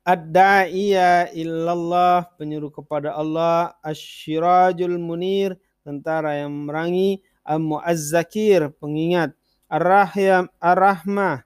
Ad-da'iya 0.06 1.34
illallah, 1.34 2.30
penyuruh 2.38 2.70
kepada 2.70 3.18
Allah. 3.18 3.74
Asyirajul 3.82 5.02
munir, 5.02 5.58
tentara 5.82 6.46
yang 6.46 6.54
merangi 6.54 7.26
Al-Mu'azzakir, 7.42 8.70
pengingat. 8.78 9.34
Ar-Rahim, 9.66 10.46
Ar-Rahmah, 10.62 11.42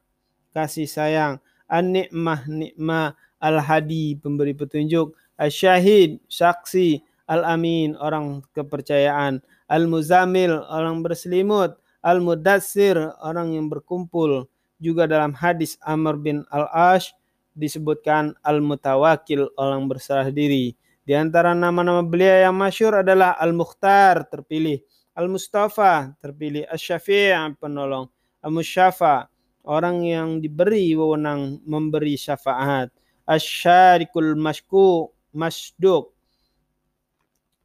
kasih 0.51 0.91
sayang. 0.91 1.39
An-Ni'mah, 1.71 2.51
Ni'mah. 2.51 3.15
Al-Hadi, 3.39 4.19
pemberi 4.19 4.51
petunjuk. 4.51 5.15
Al-Syahid, 5.39 6.19
saksi. 6.27 6.99
Al-Amin, 7.31 7.95
orang 7.95 8.43
kepercayaan. 8.51 9.39
Al-Muzamil, 9.71 10.67
orang 10.67 10.99
berselimut. 10.99 11.79
Al-Mudassir, 12.03 12.99
orang 13.23 13.55
yang 13.55 13.71
berkumpul. 13.71 14.51
Juga 14.83 15.07
dalam 15.07 15.31
hadis 15.31 15.79
Amr 15.79 16.19
bin 16.19 16.43
Al-Ash 16.51 17.15
disebutkan 17.59 18.31
Al-Mutawakil, 18.39 19.51
orang 19.59 19.91
berserah 19.91 20.31
diri. 20.31 20.71
Di 21.03 21.11
antara 21.11 21.51
nama-nama 21.51 21.99
beliau 21.99 22.47
yang 22.47 22.55
masyur 22.55 23.03
adalah 23.03 23.35
Al-Mukhtar, 23.35 24.31
terpilih. 24.31 24.79
Al-Mustafa 25.19 26.15
terpilih, 26.23 26.63
Asy-Syafi' 26.71 27.59
penolong, 27.59 28.07
Al-Musyafa 28.39 29.27
orang 29.67 30.07
yang 30.07 30.39
diberi 30.39 30.95
wewenang 30.95 31.59
memberi 31.67 32.15
syafaat, 32.15 32.87
Asyarikul 33.27 34.39
Masku 34.39 35.11
Masduk 35.35 36.15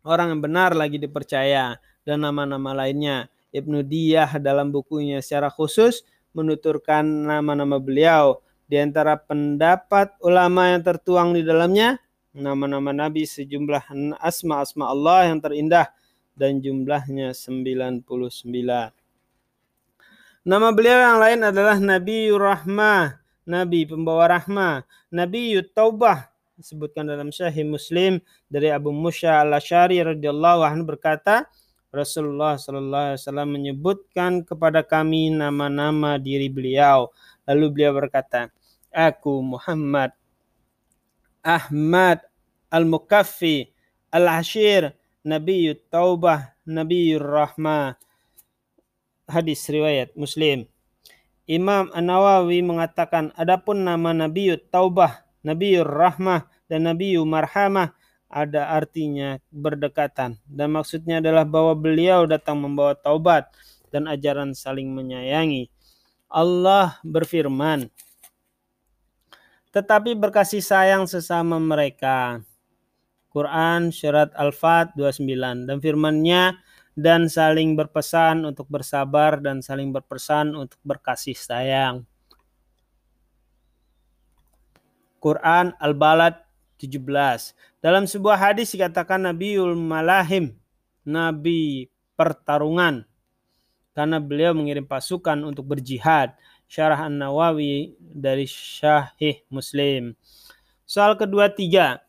orang 0.05 0.37
yang 0.37 0.43
benar 0.45 0.77
lagi 0.77 1.01
dipercaya 1.01 1.81
dan 2.05 2.23
nama-nama 2.23 2.77
lainnya. 2.77 3.27
Ibnu 3.51 3.81
Diyah 3.87 4.37
dalam 4.39 4.71
bukunya 4.71 5.25
secara 5.25 5.49
khusus 5.49 6.05
menuturkan 6.37 7.07
nama-nama 7.07 7.81
beliau 7.81 8.44
di 8.65 8.77
antara 8.81 9.21
pendapat 9.21 10.17
ulama 10.25 10.73
yang 10.73 10.83
tertuang 10.83 11.37
di 11.37 11.45
dalamnya 11.45 12.01
nama-nama 12.35 12.91
Nabi 12.91 13.29
sejumlah 13.29 13.93
asma-asma 14.19 14.91
Allah 14.91 15.31
yang 15.31 15.39
terindah 15.39 15.93
dan 16.35 16.59
jumlahnya 16.59 17.31
99. 17.31 18.03
Nama 20.45 20.69
beliau 20.77 20.99
yang 21.01 21.19
lain 21.23 21.41
adalah 21.41 21.77
Nabi 21.81 22.29
Rahmah, 22.29 23.17
Nabi 23.49 23.89
pembawa 23.89 24.29
rahmah, 24.41 24.85
Nabi 25.09 25.57
Taubah 25.73 26.29
disebutkan 26.55 27.09
dalam 27.09 27.33
Sahih 27.33 27.67
Muslim 27.67 28.21
dari 28.47 28.71
Abu 28.71 28.93
Musa 28.95 29.43
al-Asy'ari 29.43 30.05
radhiyallahu 30.05 30.61
anhu 30.63 30.85
berkata, 30.85 31.49
Rasulullah 31.95 32.59
sallallahu 32.59 33.15
alaihi 33.15 33.21
wasallam 33.23 33.49
menyebutkan 33.55 34.33
kepada 34.43 34.83
kami 34.83 35.31
nama-nama 35.31 36.19
diri 36.19 36.51
beliau. 36.51 37.15
Lalu 37.45 37.67
beliau 37.73 37.93
berkata, 37.97 38.49
"Aku 38.91 39.45
Muhammad 39.45 40.17
Ahmad 41.45 42.25
Al-Mukaffi 42.73 43.69
Al-Ashir 44.09 44.97
Nabi 45.25 45.73
Taubah, 45.89 46.57
Nabi 46.69 47.17
Rahmah. 47.17 47.97
Hadis 49.25 49.65
riwayat 49.69 50.13
Muslim. 50.17 50.69
Imam 51.45 51.93
An-Nawawi 51.93 52.65
mengatakan 52.65 53.33
adapun 53.37 53.85
nama 53.85 54.17
Nabi 54.17 54.57
Taubah, 54.69 55.25
Nabi 55.45 55.81
Rahmah 55.81 56.49
dan 56.69 56.89
Nabi 56.89 57.21
Marhamah 57.21 57.93
ada 58.33 58.73
artinya 58.73 59.39
berdekatan 59.53 60.41
dan 60.49 60.69
maksudnya 60.73 61.23
adalah 61.23 61.47
bahwa 61.47 61.77
beliau 61.79 62.27
datang 62.27 62.59
membawa 62.59 62.97
taubat 62.99 63.47
dan 63.95 64.11
ajaran 64.11 64.57
saling 64.57 64.91
menyayangi. 64.91 65.71
Allah 66.35 66.99
berfirman, 67.07 67.87
tetapi 69.71 70.19
berkasih 70.19 70.59
sayang 70.59 71.07
sesama 71.07 71.63
mereka 71.63 72.43
Quran 73.31 73.95
surat 73.95 74.35
Al-Fat 74.35 74.99
29 74.99 75.67
dan 75.67 75.79
firman-Nya 75.79 76.59
dan 76.95 77.27
saling 77.27 77.75
berpesan 77.79 78.47
untuk 78.47 78.71
bersabar 78.71 79.39
dan 79.39 79.63
saling 79.63 79.91
berpesan 79.91 80.55
untuk 80.55 80.79
berkasih 80.83 81.35
sayang. 81.35 82.07
Quran 85.19 85.75
Al-Balad 85.79 86.39
17. 86.79 86.99
Dalam 87.83 88.07
sebuah 88.11 88.39
hadis 88.39 88.75
dikatakan 88.75 89.27
Nabiul 89.27 89.75
Malahim, 89.75 90.55
nabi 91.07 91.91
pertarungan 92.15 93.07
karena 93.95 94.19
beliau 94.19 94.53
mengirim 94.53 94.85
pasukan 94.85 95.39
untuk 95.47 95.71
berjihad. 95.71 96.35
Syarah 96.67 97.07
An-Nawawi 97.07 97.95
dari 97.99 98.45
Syahih 98.51 99.47
Muslim. 99.49 100.19
Soal 100.83 101.15
kedua 101.15 101.49
tiga. 101.49 102.03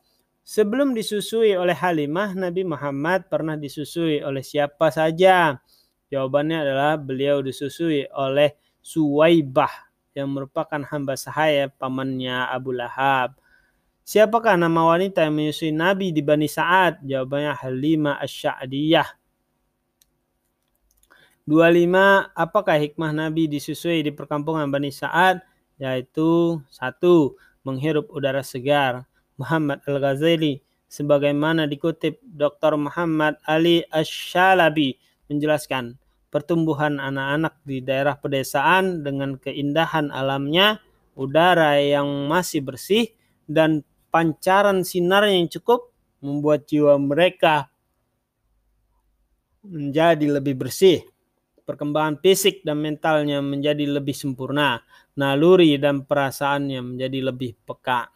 Sebelum 0.45 0.93
disusui 0.93 1.57
oleh 1.57 1.73
Halimah, 1.73 2.37
Nabi 2.37 2.61
Muhammad 2.61 3.25
pernah 3.29 3.57
disusui 3.57 4.21
oleh 4.21 4.45
siapa 4.45 4.93
saja? 4.93 5.57
Jawabannya 6.13 6.57
adalah 6.61 6.93
beliau 7.01 7.41
disusui 7.41 8.05
oleh 8.13 8.53
Suwaibah 8.77 9.89
yang 10.13 10.29
merupakan 10.29 10.77
hamba 10.85 11.17
sahaya 11.17 11.65
pamannya 11.65 12.45
Abu 12.45 12.77
Lahab. 12.77 13.41
Siapakah 14.05 14.53
nama 14.53 14.85
wanita 14.85 15.25
yang 15.25 15.33
menyusui 15.33 15.73
Nabi 15.73 16.13
di 16.13 16.21
Bani 16.21 16.45
Sa'ad? 16.45 17.01
Jawabannya 17.01 17.57
Halimah 17.57 18.21
Asy'adiyah. 18.21 19.24
25. 21.45 22.33
Apakah 22.33 22.81
hikmah 22.81 23.13
Nabi 23.13 23.45
disusui 23.45 24.01
di 24.01 24.09
perkampungan 24.09 24.65
Bani 24.73 24.89
Sa'ad? 24.89 25.45
Yaitu 25.77 26.57
satu, 26.73 27.37
menghirup 27.61 28.09
udara 28.09 28.41
segar. 28.41 29.05
Muhammad 29.37 29.83
Al-Ghazali 29.85 30.63
sebagaimana 30.87 31.67
dikutip 31.67 32.23
Dr. 32.23 32.79
Muhammad 32.79 33.35
Ali 33.43 33.83
Ash-Shalabi 33.91 34.95
menjelaskan 35.27 35.99
pertumbuhan 36.31 36.97
anak-anak 36.97 37.59
di 37.67 37.83
daerah 37.83 38.15
pedesaan 38.15 39.03
dengan 39.03 39.35
keindahan 39.35 40.09
alamnya, 40.09 40.79
udara 41.19 41.77
yang 41.79 42.07
masih 42.31 42.63
bersih 42.63 43.11
dan 43.45 43.83
pancaran 44.07 44.87
sinar 44.87 45.27
yang 45.27 45.51
cukup 45.51 45.91
membuat 46.23 46.65
jiwa 46.65 46.95
mereka 46.95 47.67
menjadi 49.61 50.39
lebih 50.39 50.55
bersih. 50.55 51.03
Perkembangan 51.65 52.21
fisik 52.21 52.61
dan 52.61 52.79
mentalnya 52.79 53.41
menjadi 53.41 53.89
lebih 53.89 54.13
sempurna. 54.13 54.85
Naluri 55.17 55.75
dan 55.81 56.05
perasaannya 56.05 56.79
menjadi 56.79 57.33
lebih 57.33 57.57
peka. 57.65 58.13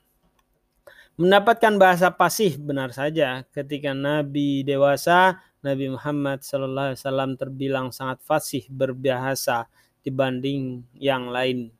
Mendapatkan 1.19 1.75
bahasa 1.75 2.13
pasih 2.15 2.55
benar 2.55 2.95
saja 2.95 3.43
ketika 3.51 3.91
Nabi 3.91 4.63
dewasa 4.63 5.43
Nabi 5.59 5.91
Muhammad 5.91 6.39
Wasallam 6.39 7.35
terbilang 7.35 7.91
sangat 7.91 8.23
fasih 8.23 8.63
berbahasa 8.71 9.67
dibanding 9.99 10.87
yang 10.95 11.27
lain 11.27 11.75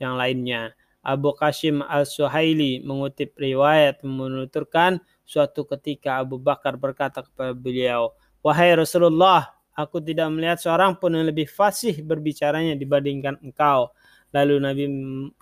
yang 0.00 0.16
lainnya. 0.16 0.72
Abu 1.06 1.36
Qasim 1.38 1.86
al-Suhaili 1.86 2.82
mengutip 2.82 3.36
riwayat 3.38 4.02
menuturkan 4.02 4.98
suatu 5.22 5.62
ketika 5.76 6.18
Abu 6.18 6.40
Bakar 6.40 6.74
berkata 6.74 7.22
kepada 7.22 7.54
beliau, 7.54 8.10
Wahai 8.42 8.74
Rasulullah, 8.74 9.54
aku 9.76 10.00
tidak 10.00 10.32
melihat 10.32 10.56
seorang 10.56 10.96
pun 10.96 11.12
yang 11.12 11.28
lebih 11.28 11.44
fasih 11.46 12.00
berbicaranya 12.00 12.74
dibandingkan 12.74 13.36
engkau. 13.44 13.92
Lalu 14.32 14.54
Nabi 14.58 14.84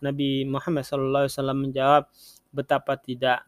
Nabi 0.03 0.29
Muhammad 0.45 0.85
Wasallam 0.85 1.71
menjawab, 1.71 2.11
betapa 2.51 2.99
tidak 2.99 3.47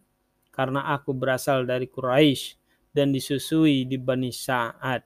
karena 0.55 0.88
aku 0.94 1.12
berasal 1.12 1.68
dari 1.68 1.90
Quraisy 1.90 2.57
dan 2.94 3.12
disusui 3.12 3.85
di 3.85 4.01
Bani 4.01 4.33
Sa'ad. 4.33 5.05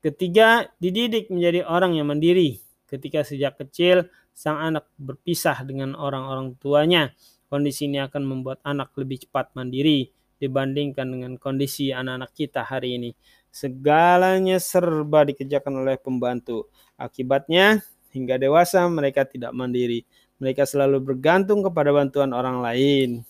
Ketiga, 0.00 0.64
dididik 0.80 1.28
menjadi 1.28 1.68
orang 1.68 1.92
yang 1.92 2.08
mandiri. 2.08 2.56
Ketika 2.88 3.20
sejak 3.20 3.60
kecil 3.60 4.08
sang 4.32 4.56
anak 4.56 4.88
berpisah 4.96 5.60
dengan 5.68 5.92
orang-orang 5.92 6.56
tuanya, 6.56 7.12
kondisi 7.52 7.84
ini 7.84 8.00
akan 8.00 8.24
membuat 8.24 8.64
anak 8.64 8.96
lebih 8.96 9.28
cepat 9.28 9.52
mandiri. 9.52 10.08
dibandingkan 10.40 11.04
dengan 11.04 11.32
kondisi 11.36 11.92
anak-anak 11.92 12.32
kita 12.32 12.64
hari 12.64 12.96
ini. 12.96 13.12
Segalanya 13.50 14.62
serba 14.62 15.26
dikerjakan 15.26 15.82
oleh 15.82 15.98
pembantu. 15.98 16.70
Akibatnya, 16.94 17.82
hingga 18.14 18.38
dewasa 18.38 18.86
mereka 18.86 19.26
tidak 19.26 19.54
mandiri. 19.54 20.06
Mereka 20.40 20.64
selalu 20.66 21.02
bergantung 21.02 21.60
kepada 21.66 21.90
bantuan 21.92 22.32
orang 22.32 22.62
lain. 22.62 23.26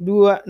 26. 0.00 0.48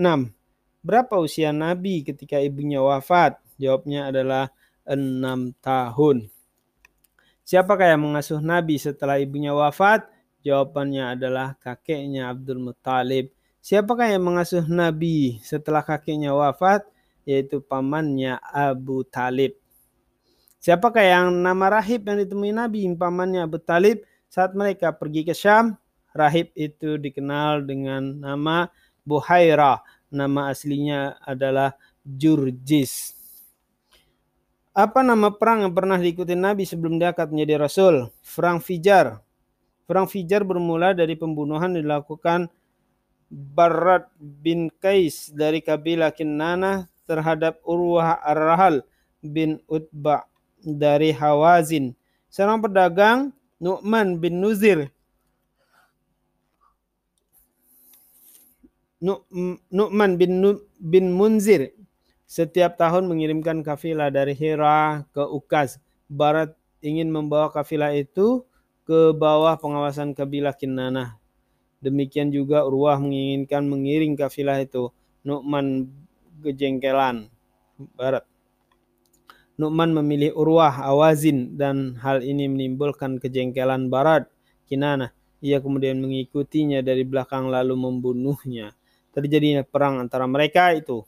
Berapa 0.81 1.19
usia 1.21 1.53
Nabi 1.53 2.01
ketika 2.01 2.39
ibunya 2.41 2.81
wafat? 2.81 3.37
Jawabnya 3.61 4.09
adalah 4.09 4.49
6 4.87 5.53
tahun. 5.61 6.31
Siapakah 7.45 7.93
yang 7.93 8.01
mengasuh 8.09 8.39
Nabi 8.41 8.79
setelah 8.79 9.19
ibunya 9.21 9.51
wafat? 9.53 10.07
Jawabannya 10.41 11.19
adalah 11.19 11.53
kakeknya 11.61 12.33
Abdul 12.33 12.63
Muttalib. 12.63 13.29
Siapakah 13.61 14.09
yang 14.09 14.25
mengasuh 14.25 14.65
Nabi 14.65 15.37
setelah 15.45 15.85
kakeknya 15.85 16.33
wafat? 16.33 16.87
Yaitu 17.27 17.61
pamannya 17.61 18.41
Abu 18.41 19.05
Talib. 19.05 19.55
Siapakah 20.61 21.01
yang 21.01 21.27
nama 21.41 21.81
rahib 21.81 22.05
yang 22.05 22.21
ditemui 22.21 22.53
Nabi? 22.53 22.85
Pamannya 22.93 23.49
Abu 23.49 23.57
Talib 23.57 24.05
saat 24.29 24.53
mereka 24.53 24.93
pergi 24.93 25.25
ke 25.25 25.33
Syam. 25.33 25.73
Rahib 26.13 26.53
itu 26.53 27.01
dikenal 27.01 27.65
dengan 27.65 28.21
nama 28.21 28.69
Buhaira. 29.01 29.81
Nama 30.11 30.53
aslinya 30.53 31.17
adalah 31.23 31.73
Jurjis. 32.03 33.15
Apa 34.71 35.03
nama 35.03 35.33
perang 35.33 35.67
yang 35.67 35.73
pernah 35.75 35.99
diikuti 35.99 36.31
Nabi 36.35 36.63
sebelum 36.63 36.99
diangkat 36.99 37.27
menjadi 37.31 37.59
Rasul? 37.59 38.07
Perang 38.23 38.59
Fijar. 38.63 39.19
Perang 39.83 40.07
Fijar 40.07 40.47
bermula 40.47 40.95
dari 40.95 41.19
pembunuhan 41.19 41.75
dilakukan 41.75 42.47
Barat 43.31 44.11
bin 44.19 44.67
Qais 44.83 45.31
dari 45.31 45.63
kabilah 45.63 46.11
Kinana 46.11 46.90
terhadap 47.11 47.59
Urwah 47.67 48.23
Ar-Rahal 48.23 48.87
bin 49.19 49.59
Utba 49.67 50.23
dari 50.63 51.11
Hawazin. 51.11 51.91
Seorang 52.31 52.63
pedagang 52.63 53.35
Nu'man 53.59 54.15
bin 54.15 54.39
Nuzir 54.39 54.87
Nu'man 59.67 60.15
bin, 60.15 60.39
bin 60.79 61.05
Munzir 61.11 61.75
setiap 62.23 62.79
tahun 62.79 63.11
mengirimkan 63.11 63.59
kafilah 63.59 64.07
dari 64.07 64.31
Hira 64.31 65.03
ke 65.11 65.19
Ukaz. 65.19 65.83
Barat 66.07 66.55
ingin 66.79 67.11
membawa 67.11 67.51
kafilah 67.51 67.91
itu 67.91 68.47
ke 68.87 69.11
bawah 69.11 69.59
pengawasan 69.59 70.15
kabilah 70.15 70.55
Kinanah 70.55 71.21
Demikian 71.81 72.29
juga 72.29 72.61
Urwah 72.61 73.01
menginginkan 73.01 73.65
mengiring 73.65 74.13
kafilah 74.13 74.61
itu. 74.61 74.93
Nu'man 75.25 75.89
kejengkelan 76.41 77.29
barat. 77.95 78.25
Nu'man 79.61 79.93
memilih 79.93 80.33
Urwah 80.33 80.73
Awazin 80.73 81.53
dan 81.53 81.93
hal 82.01 82.25
ini 82.25 82.49
menimbulkan 82.49 83.21
kejengkelan 83.21 83.93
barat 83.93 84.25
Kinana. 84.65 85.13
Ia 85.41 85.61
kemudian 85.61 86.01
mengikutinya 86.01 86.81
dari 86.81 87.05
belakang 87.05 87.49
lalu 87.49 87.77
membunuhnya. 87.77 88.73
Terjadinya 89.13 89.61
perang 89.61 90.01
antara 90.01 90.25
mereka 90.25 90.73
itu. 90.73 91.05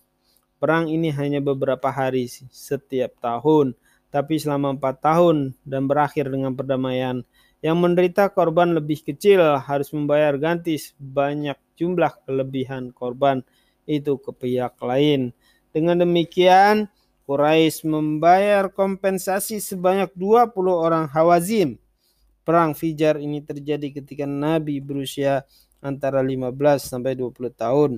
Perang 0.61 0.85
ini 0.89 1.09
hanya 1.13 1.41
beberapa 1.41 1.89
hari 1.89 2.29
setiap 2.29 3.17
tahun, 3.19 3.73
tapi 4.13 4.37
selama 4.37 4.77
empat 4.77 5.01
tahun 5.01 5.57
dan 5.65 5.89
berakhir 5.89 6.29
dengan 6.29 6.53
perdamaian. 6.53 7.25
Yang 7.63 7.77
menderita 7.79 8.27
korban 8.29 8.75
lebih 8.75 9.01
kecil 9.07 9.39
harus 9.63 9.89
membayar 9.95 10.35
ganti 10.35 10.75
sebanyak 10.75 11.55
jumlah 11.79 12.11
kelebihan 12.27 12.91
korban 12.91 13.41
itu 13.85 14.19
ke 14.19 14.31
pihak 14.31 14.77
lain. 14.79 15.35
Dengan 15.73 16.01
demikian, 16.03 16.87
Quraisy 17.23 17.87
membayar 17.87 18.67
kompensasi 18.67 19.63
sebanyak 19.63 20.11
20 20.13 20.53
orang 20.75 21.05
Hawazim. 21.07 21.79
Perang 22.43 22.75
Fijar 22.75 23.15
ini 23.23 23.39
terjadi 23.39 24.03
ketika 24.03 24.27
Nabi 24.27 24.83
berusia 24.83 25.47
antara 25.79 26.19
15 26.19 26.51
sampai 26.83 27.15
20 27.15 27.55
tahun. 27.55 27.91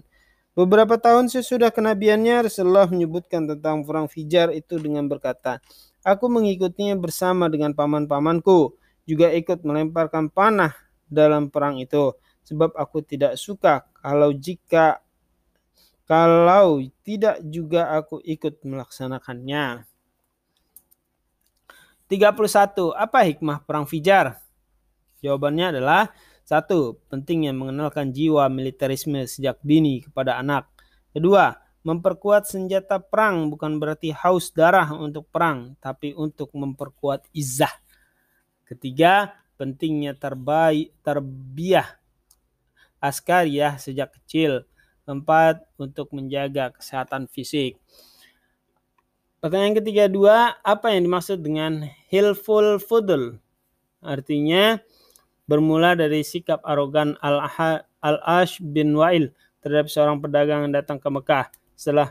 Beberapa 0.55 0.95
tahun 0.95 1.27
sesudah 1.27 1.73
kenabiannya, 1.73 2.47
Rasulullah 2.47 2.87
menyebutkan 2.87 3.43
tentang 3.49 3.83
perang 3.83 4.07
Fijar 4.07 4.53
itu 4.53 4.79
dengan 4.79 5.09
berkata, 5.09 5.59
Aku 6.05 6.29
mengikutinya 6.29 6.93
bersama 7.01 7.49
dengan 7.49 7.73
paman-pamanku 7.73 8.77
juga 9.09 9.33
ikut 9.33 9.65
melemparkan 9.65 10.29
panah 10.29 10.73
dalam 11.09 11.49
perang 11.49 11.81
itu 11.81 12.13
sebab 12.45 12.73
aku 12.77 13.01
tidak 13.01 13.37
suka 13.41 13.85
kalau 14.01 14.33
jika 14.33 15.01
kalau 16.05 16.81
tidak 17.01 17.41
juga 17.45 17.93
aku 17.97 18.21
ikut 18.21 18.61
melaksanakannya. 18.61 19.85
31. 22.05 22.93
Apa 22.93 23.19
hikmah 23.25 23.65
perang 23.65 23.89
Fijar? 23.89 24.37
Jawabannya 25.25 25.73
adalah 25.73 26.13
satu, 26.45 27.01
pentingnya 27.09 27.49
mengenalkan 27.57 28.13
jiwa 28.13 28.45
militerisme 28.53 29.25
sejak 29.25 29.57
dini 29.65 30.05
kepada 30.05 30.37
anak. 30.37 30.69
Kedua, 31.09 31.57
memperkuat 31.81 32.45
senjata 32.45 33.01
perang 33.01 33.49
bukan 33.49 33.81
berarti 33.81 34.13
haus 34.13 34.53
darah 34.53 34.93
untuk 34.93 35.25
perang, 35.33 35.73
tapi 35.81 36.13
untuk 36.13 36.53
memperkuat 36.53 37.25
izah 37.33 37.73
Ketiga, 38.65 39.29
pentingnya 39.61 40.17
terbaik 40.17 40.89
terbiah 41.05 42.01
askariyah 42.97 43.77
sejak 43.77 44.09
kecil. 44.17 44.65
Empat, 45.05 45.61
untuk 45.77 46.09
menjaga 46.11 46.73
kesehatan 46.73 47.29
fisik. 47.29 47.77
Pertanyaan 49.37 49.77
ketiga 49.77 50.09
dua, 50.09 50.57
apa 50.65 50.89
yang 50.93 51.05
dimaksud 51.05 51.45
dengan 51.45 51.85
hilful 52.09 52.81
fudul? 52.81 53.37
Artinya 54.01 54.81
bermula 55.45 55.93
dari 55.93 56.25
sikap 56.25 56.65
arogan 56.65 57.13
Al-Ash 57.21 58.57
bin 58.61 58.97
Wa'il 58.97 59.29
terhadap 59.61 59.93
seorang 59.93 60.17
pedagang 60.17 60.65
yang 60.65 60.73
datang 60.73 60.97
ke 60.97 61.05
Mekah. 61.05 61.53
Setelah 61.77 62.09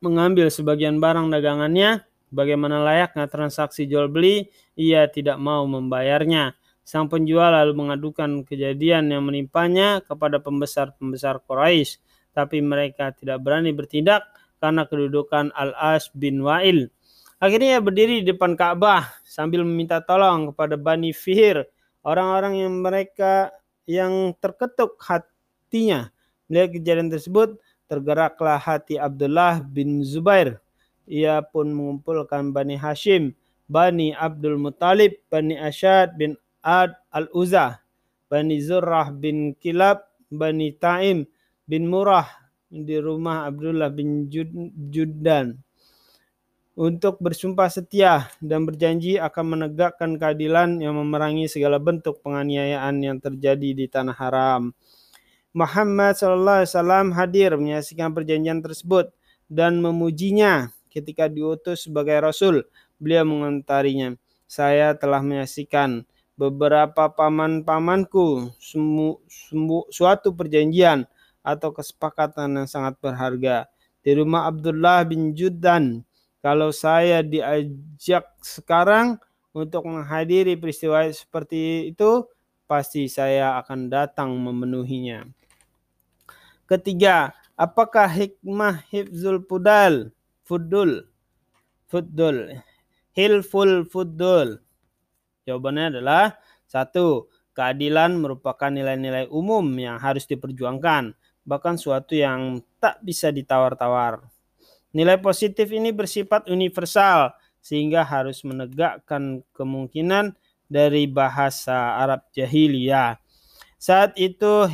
mengambil 0.00 0.48
sebagian 0.48 0.96
barang 0.96 1.28
dagangannya, 1.28 2.04
Bagaimana 2.34 2.82
layaknya 2.82 3.30
transaksi 3.30 3.86
jual 3.86 4.10
beli, 4.10 4.50
ia 4.74 5.06
tidak 5.06 5.38
mau 5.38 5.62
membayarnya. 5.70 6.58
Sang 6.84 7.08
penjual 7.08 7.50
lalu 7.50 7.72
mengadukan 7.72 8.44
kejadian 8.44 9.08
yang 9.08 9.24
menimpanya 9.24 10.04
kepada 10.04 10.36
pembesar-pembesar 10.38 11.40
Quraisy, 11.48 11.98
tapi 12.36 12.60
mereka 12.60 13.10
tidak 13.16 13.40
berani 13.40 13.72
bertindak 13.72 14.28
karena 14.60 14.84
kedudukan 14.84 15.48
Al-As 15.56 16.12
bin 16.12 16.44
Wa'il. 16.44 16.92
Akhirnya 17.40 17.76
ia 17.76 17.82
berdiri 17.82 18.20
di 18.20 18.36
depan 18.36 18.54
Ka'bah 18.54 19.10
sambil 19.24 19.64
meminta 19.64 20.04
tolong 20.04 20.52
kepada 20.52 20.76
Bani 20.76 21.10
Fihir, 21.10 21.64
orang-orang 22.04 22.68
yang 22.68 22.72
mereka 22.84 23.50
yang 23.88 24.36
terketuk 24.38 25.00
hatinya. 25.00 26.12
Melihat 26.46 26.76
kejadian 26.76 27.08
tersebut, 27.08 27.56
tergeraklah 27.88 28.60
hati 28.60 29.00
Abdullah 29.00 29.64
bin 29.64 30.04
Zubair 30.04 30.64
ia 31.04 31.44
pun 31.44 31.68
mengumpulkan 31.72 32.52
Bani 32.52 32.76
Hashim, 32.80 33.36
Bani 33.68 34.12
Abdul 34.16 34.60
Muttalib, 34.60 35.20
Bani 35.28 35.56
Asyad 35.56 36.16
bin 36.16 36.36
Ad 36.64 36.96
al-Uzah, 37.12 37.76
Bani 38.32 38.56
Zurrah 38.64 39.12
bin 39.12 39.52
Kilab, 39.60 40.00
Bani 40.32 40.72
Taim 40.80 41.28
bin 41.68 41.92
Murah 41.92 42.24
di 42.72 42.96
rumah 42.96 43.44
Abdullah 43.44 43.92
bin 43.92 44.32
Judan 44.88 45.60
untuk 46.74 47.22
bersumpah 47.22 47.70
setia 47.70 48.26
dan 48.42 48.66
berjanji 48.66 49.14
akan 49.14 49.44
menegakkan 49.54 50.18
keadilan 50.18 50.82
yang 50.82 50.98
memerangi 50.98 51.46
segala 51.46 51.78
bentuk 51.78 52.18
penganiayaan 52.26 52.98
yang 52.98 53.16
terjadi 53.22 53.70
di 53.78 53.86
tanah 53.86 54.16
haram. 54.18 54.74
Muhammad 55.54 56.18
SAW 56.18 57.14
hadir 57.14 57.54
menyaksikan 57.54 58.10
perjanjian 58.10 58.58
tersebut 58.58 59.14
dan 59.46 59.78
memujinya 59.78 60.74
ketika 60.90 61.30
diutus 61.30 61.86
sebagai 61.86 62.18
rasul, 62.18 62.66
beliau 62.98 63.22
mengomentarinya, 63.22 64.18
saya 64.50 64.98
telah 64.98 65.22
menyaksikan 65.22 66.02
beberapa 66.34 67.10
paman-pamanku 67.10 68.54
semu, 68.58 69.22
semu, 69.30 69.86
suatu 69.90 70.34
perjanjian 70.34 71.06
atau 71.44 71.70
kesepakatan 71.70 72.62
yang 72.62 72.68
sangat 72.68 72.98
berharga 72.98 73.70
di 74.02 74.12
rumah 74.18 74.50
Abdullah 74.50 75.06
bin 75.06 75.32
Judan. 75.32 76.02
Kalau 76.44 76.74
saya 76.74 77.24
diajak 77.24 78.28
sekarang 78.44 79.16
untuk 79.56 79.88
menghadiri 79.88 80.58
peristiwa 80.60 81.08
seperti 81.08 81.94
itu, 81.94 82.28
pasti 82.68 83.08
saya 83.08 83.56
akan 83.64 83.88
datang 83.88 84.34
memenuhinya. 84.36 85.24
Ketiga, 86.68 87.32
apakah 87.56 88.08
hikmah 88.08 88.84
hifzul 88.92 89.40
pudal 89.44 90.12
Fudul. 90.44 91.08
Fudul. 91.88 92.52
Hilful 93.16 93.88
Fudul. 93.88 94.60
Jawabannya 95.44 95.96
adalah 95.96 96.40
satu, 96.64 97.28
keadilan 97.52 98.16
merupakan 98.16 98.72
nilai-nilai 98.72 99.28
umum 99.28 99.62
yang 99.76 100.00
harus 100.00 100.24
diperjuangkan, 100.24 101.12
bahkan 101.44 101.76
suatu 101.76 102.16
yang 102.16 102.64
tak 102.80 103.04
bisa 103.04 103.28
ditawar-tawar. 103.28 104.24
Nilai 104.96 105.20
positif 105.20 105.68
ini 105.68 105.92
bersifat 105.92 106.48
universal 106.48 107.36
sehingga 107.60 108.02
harus 108.02 108.40
menegakkan 108.42 109.44
kemungkinan 109.52 110.32
dari 110.64 111.04
bahasa 111.04 112.00
Arab 112.00 112.24
jahiliyah. 112.32 113.20
Saat 113.76 114.16
itu 114.16 114.64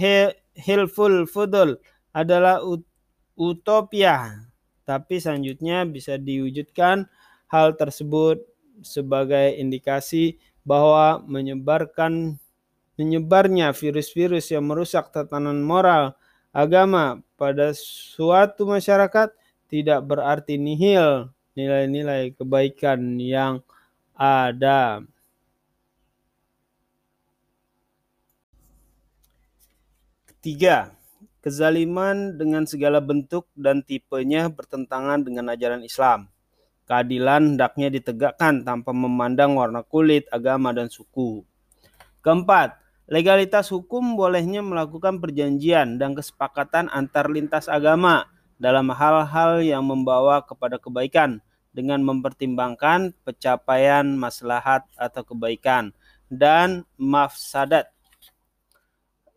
Hilful 0.55 1.27
Fudul 1.27 1.83
adalah 2.15 2.63
utopia, 3.35 4.47
tapi 4.87 5.19
selanjutnya 5.19 5.83
bisa 5.83 6.15
diwujudkan 6.15 7.11
hal 7.51 7.75
tersebut 7.75 8.39
sebagai 8.81 9.59
indikasi 9.59 10.39
bahwa 10.65 11.23
menyebarkan 11.25 12.37
menyebarnya 13.01 13.73
virus-virus 13.73 14.53
yang 14.53 14.69
merusak 14.69 15.09
tatanan 15.09 15.65
moral 15.65 16.13
agama 16.53 17.25
pada 17.41 17.73
suatu 17.73 18.69
masyarakat 18.69 19.33
tidak 19.71 20.01
berarti 20.05 20.61
nihil 20.61 21.33
nilai-nilai 21.55 22.37
kebaikan 22.37 23.17
yang 23.17 23.65
ada. 24.19 25.01
Ketiga, 30.29 30.93
kezaliman 31.45 32.37
dengan 32.37 32.65
segala 32.65 33.01
bentuk 33.01 33.49
dan 33.57 33.85
tipenya 33.85 34.49
bertentangan 34.49 35.21
dengan 35.25 35.53
ajaran 35.53 35.85
Islam. 35.85 36.29
Keadilan 36.91 37.55
hendaknya 37.55 37.87
ditegakkan 37.87 38.67
tanpa 38.67 38.91
memandang 38.91 39.55
warna 39.55 39.87
kulit, 39.87 40.27
agama, 40.35 40.75
dan 40.75 40.91
suku. 40.91 41.47
Keempat, 42.19 42.83
legalitas 43.07 43.71
hukum 43.71 44.19
bolehnya 44.19 44.59
melakukan 44.59 45.23
perjanjian 45.23 46.03
dan 46.03 46.19
kesepakatan 46.19 46.91
antar 46.91 47.31
lintas 47.31 47.71
agama 47.71 48.27
dalam 48.59 48.91
hal-hal 48.91 49.63
yang 49.63 49.87
membawa 49.87 50.43
kepada 50.43 50.83
kebaikan 50.83 51.39
dengan 51.71 52.03
mempertimbangkan 52.03 53.15
pencapaian 53.23 54.03
maslahat 54.19 54.83
atau 54.99 55.23
kebaikan 55.23 55.95
dan 56.27 56.83
mafsadat 56.99 57.87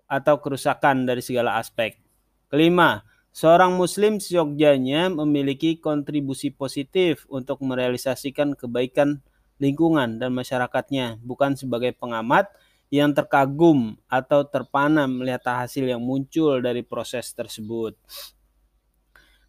atau 0.09 0.41
kerusakan 0.41 1.05
dari 1.05 1.21
segala 1.21 1.61
aspek. 1.61 2.01
Kelima, 2.49 3.05
Seorang 3.33 3.73
muslim 3.81 4.21
seyogjanya 4.21 5.09
memiliki 5.09 5.81
kontribusi 5.81 6.53
positif 6.53 7.25
untuk 7.33 7.65
merealisasikan 7.65 8.53
kebaikan 8.53 9.25
lingkungan 9.57 10.21
dan 10.21 10.37
masyarakatnya, 10.37 11.17
bukan 11.25 11.57
sebagai 11.57 11.97
pengamat 11.97 12.45
yang 12.93 13.09
terkagum 13.09 13.97
atau 14.05 14.45
terpana 14.45 15.09
melihat 15.09 15.65
hasil 15.65 15.81
yang 15.81 15.97
muncul 15.97 16.61
dari 16.61 16.85
proses 16.85 17.33
tersebut. 17.33 17.97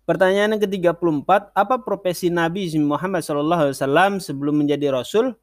Pertanyaan 0.08 0.56
yang 0.56 0.64
ke-34, 0.64 1.52
apa 1.52 1.76
profesi 1.84 2.32
Nabi 2.32 2.72
Muhammad 2.80 3.20
SAW 3.20 4.16
sebelum 4.16 4.64
menjadi 4.64 4.96
Rasul? 4.96 5.36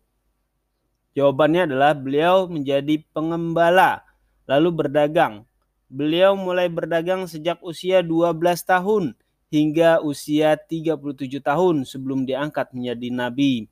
Jawabannya 1.13 1.69
adalah 1.69 1.93
beliau 1.93 2.49
menjadi 2.49 3.05
pengembala, 3.13 4.01
lalu 4.49 4.69
berdagang, 4.73 5.45
Beliau 5.91 6.39
mulai 6.39 6.71
berdagang 6.71 7.27
sejak 7.27 7.59
usia 7.59 7.99
12 7.99 8.39
tahun 8.63 9.11
hingga 9.51 9.99
usia 9.99 10.55
37 10.55 11.43
tahun 11.43 11.83
sebelum 11.83 12.23
diangkat 12.23 12.71
menjadi 12.71 13.11
nabi. 13.11 13.67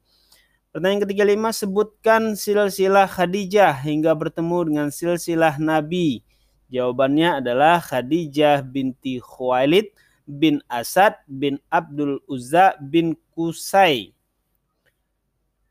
Pertanyaan 0.69 1.01
ketiga 1.08 1.25
lima 1.25 1.49
sebutkan 1.49 2.38
silsilah 2.38 3.10
Khadijah 3.10 3.73
hingga 3.82 4.13
bertemu 4.13 4.58
dengan 4.69 4.88
silsilah 4.93 5.58
Nabi. 5.58 6.21
Jawabannya 6.69 7.41
adalah 7.41 7.82
Khadijah 7.82 8.62
binti 8.62 9.17
Khuwailid 9.17 9.89
bin 10.29 10.62
Asad 10.69 11.17
bin 11.25 11.58
Abdul 11.73 12.21
Uzza 12.29 12.77
bin 12.77 13.17
Kusai. 13.34 14.13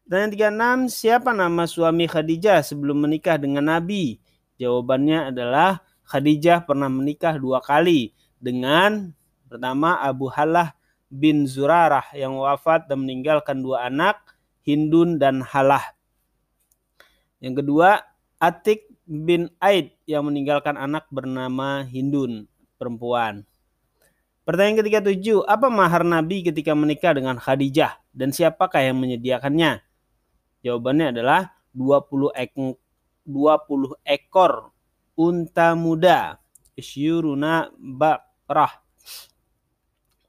Pertanyaan 0.02 0.32
tiga 0.34 0.48
enam 0.50 0.78
siapa 0.90 1.30
nama 1.30 1.70
suami 1.70 2.10
Khadijah 2.10 2.66
sebelum 2.66 2.98
menikah 2.98 3.38
dengan 3.38 3.70
Nabi? 3.70 4.18
Jawabannya 4.58 5.30
adalah 5.30 5.78
Khadijah 6.08 6.64
pernah 6.64 6.88
menikah 6.88 7.36
dua 7.36 7.60
kali 7.60 8.16
dengan 8.40 9.12
pertama 9.44 10.00
Abu 10.00 10.32
Halah 10.32 10.72
bin 11.12 11.44
Zurarah 11.44 12.08
yang 12.16 12.40
wafat 12.40 12.88
dan 12.88 13.04
meninggalkan 13.04 13.60
dua 13.60 13.92
anak, 13.92 14.16
Hindun 14.64 15.20
dan 15.20 15.44
Halah. 15.44 15.84
Yang 17.44 17.60
kedua, 17.60 18.00
Atik 18.40 18.88
bin 19.04 19.52
Aid 19.60 19.92
yang 20.08 20.24
meninggalkan 20.24 20.80
anak 20.80 21.04
bernama 21.12 21.84
Hindun, 21.84 22.48
perempuan. 22.80 23.44
Pertanyaan 24.48 24.80
ketiga 24.80 25.04
tujuh, 25.04 25.44
apa 25.44 25.68
mahar 25.68 26.08
Nabi 26.08 26.40
ketika 26.40 26.72
menikah 26.72 27.12
dengan 27.12 27.36
Khadijah 27.36 28.00
dan 28.16 28.32
siapakah 28.32 28.80
yang 28.80 28.96
menyediakannya? 28.96 29.84
Jawabannya 30.64 31.12
adalah 31.12 31.52
20 31.76 32.32
ekor, 32.32 32.80
20 33.28 33.92
ekor 34.08 34.72
unta 35.18 35.74
muda. 35.74 36.38
Isyuruna 36.78 37.74
bakrah. 37.74 38.86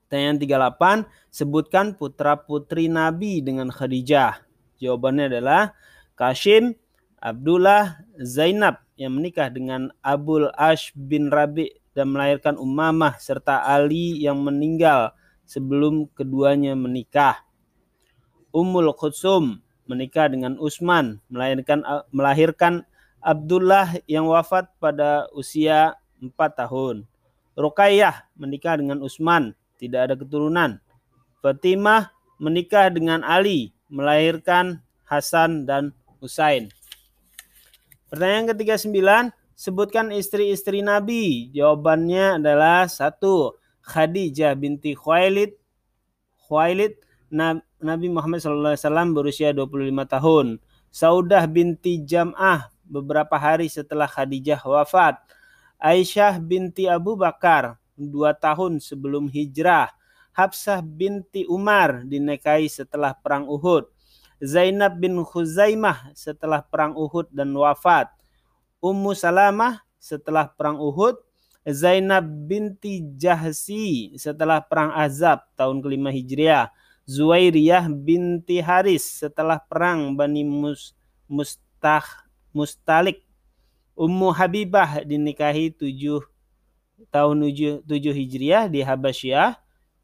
Pertanyaan 0.10 0.42
38, 0.42 1.06
sebutkan 1.30 1.94
putra-putri 1.94 2.90
Nabi 2.90 3.46
dengan 3.46 3.70
Khadijah. 3.70 4.42
Jawabannya 4.82 5.30
adalah 5.30 5.78
Kashim, 6.18 6.74
Abdullah, 7.22 8.02
Zainab 8.18 8.82
yang 8.98 9.14
menikah 9.14 9.54
dengan 9.54 9.94
Abul 10.02 10.50
Ash 10.58 10.90
bin 10.98 11.30
Rabi 11.30 11.70
dan 11.94 12.10
melahirkan 12.10 12.58
Ummamah 12.58 13.22
serta 13.22 13.62
Ali 13.70 14.18
yang 14.18 14.42
meninggal 14.42 15.14
sebelum 15.46 16.10
keduanya 16.18 16.74
menikah. 16.74 17.46
Ummul 18.50 18.90
Khutsum 18.98 19.62
menikah 19.86 20.26
dengan 20.26 20.58
Usman 20.58 21.22
melahirkan 21.30 21.86
melahirkan 22.10 22.89
Abdullah 23.20 24.00
yang 24.08 24.28
wafat 24.32 24.72
pada 24.80 25.28
usia 25.36 25.96
4 26.20 26.32
tahun. 26.56 27.04
Ruqayyah 27.60 28.32
menikah 28.40 28.80
dengan 28.80 29.04
Utsman, 29.04 29.52
tidak 29.76 30.08
ada 30.08 30.16
keturunan. 30.16 30.80
Fatimah 31.44 32.12
menikah 32.40 32.88
dengan 32.88 33.20
Ali, 33.24 33.76
melahirkan 33.92 34.80
Hasan 35.04 35.68
dan 35.68 35.92
Husain. 36.24 36.72
Pertanyaan 38.08 38.56
ketiga 38.56 38.80
sembilan, 38.80 39.36
sebutkan 39.60 40.16
istri-istri 40.16 40.80
Nabi. 40.80 41.52
Jawabannya 41.52 42.40
adalah 42.40 42.88
satu, 42.88 43.60
Khadijah 43.84 44.56
binti 44.56 44.96
Khuwailid. 44.96 45.60
Khuwailid 46.48 46.96
Nabi 47.84 48.08
Muhammad 48.08 48.40
SAW 48.40 49.12
berusia 49.12 49.52
25 49.52 50.08
tahun. 50.08 50.48
Saudah 50.90 51.46
binti 51.46 52.02
Jam'ah 52.02 52.74
beberapa 52.90 53.38
hari 53.38 53.70
setelah 53.70 54.10
Khadijah 54.10 54.60
wafat. 54.66 55.22
Aisyah 55.78 56.42
binti 56.42 56.90
Abu 56.90 57.14
Bakar 57.16 57.78
dua 57.96 58.34
tahun 58.34 58.82
sebelum 58.82 59.30
hijrah. 59.30 59.94
Hafsah 60.34 60.82
binti 60.82 61.46
Umar 61.46 62.04
dinikahi 62.04 62.66
setelah 62.68 63.14
perang 63.14 63.46
Uhud. 63.46 63.88
Zainab 64.40 64.96
bin 64.98 65.20
Khuzaimah 65.20 66.16
setelah 66.16 66.64
perang 66.64 66.96
Uhud 66.96 67.28
dan 67.30 67.52
wafat. 67.52 68.08
Ummu 68.80 69.12
Salamah 69.12 69.84
setelah 70.00 70.48
perang 70.48 70.80
Uhud. 70.80 71.20
Zainab 71.68 72.24
binti 72.24 73.04
Jahsi 73.20 74.16
setelah 74.16 74.64
perang 74.64 74.96
Azab 74.96 75.44
tahun 75.60 75.84
kelima 75.84 76.08
Hijriah. 76.10 76.72
Zuwairiyah 77.04 77.92
binti 77.92 78.64
Haris 78.64 79.26
setelah 79.26 79.60
perang 79.60 80.16
Bani 80.16 80.48
Mus 80.48 80.96
Mustah 81.28 82.29
Mustalik. 82.52 83.26
Ummu 84.00 84.32
Habibah 84.32 85.04
dinikahi 85.04 85.76
7 85.76 86.24
tahun 87.12 87.38
7, 87.44 87.84
7 87.84 88.16
Hijriah 88.16 88.66
di 88.72 88.80
Habasyah. 88.80 89.60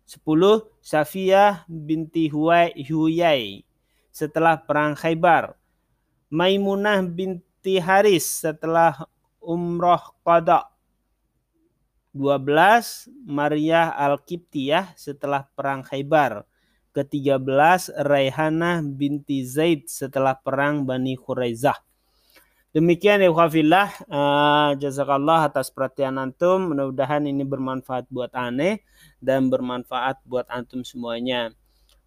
10 0.06 0.22
Safiyah 0.86 1.66
binti 1.66 2.30
Huyai 2.30 3.66
setelah 4.14 4.56
perang 4.56 4.94
Khaybar. 4.94 5.58
Maimunah 6.30 7.02
binti 7.02 7.82
Haris 7.82 8.46
setelah 8.46 9.10
umroh 9.42 10.14
qada. 10.22 10.70
12 12.16 13.12
Maria 13.28 13.92
Al-Kiptiyah 13.92 14.96
setelah 14.96 15.44
perang 15.52 15.84
Khaybar. 15.84 16.48
Ke-13 16.96 17.92
Raihanah 17.92 18.80
binti 18.88 19.44
Zaid 19.44 19.92
setelah 19.92 20.32
perang 20.32 20.88
Bani 20.88 21.20
Khuraizah. 21.20 21.76
Demikian 22.76 23.24
ya 23.24 23.32
khafillah. 23.32 23.88
Uh, 24.12 24.76
jazakallah 24.76 25.48
atas 25.48 25.72
perhatian 25.72 26.20
antum. 26.20 26.76
Mudah-mudahan 26.76 27.24
ini 27.24 27.48
bermanfaat 27.48 28.04
buat 28.12 28.36
aneh 28.36 28.84
dan 29.24 29.48
bermanfaat 29.48 30.20
buat 30.28 30.44
antum 30.52 30.84
semuanya. 30.84 31.56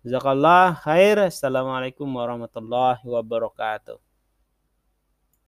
Jazakallah 0.04 0.76
khair. 0.76 1.32
Assalamualaikum 1.32 2.04
warahmatullahi 2.04 3.00
wabarakatuh. 3.00 4.07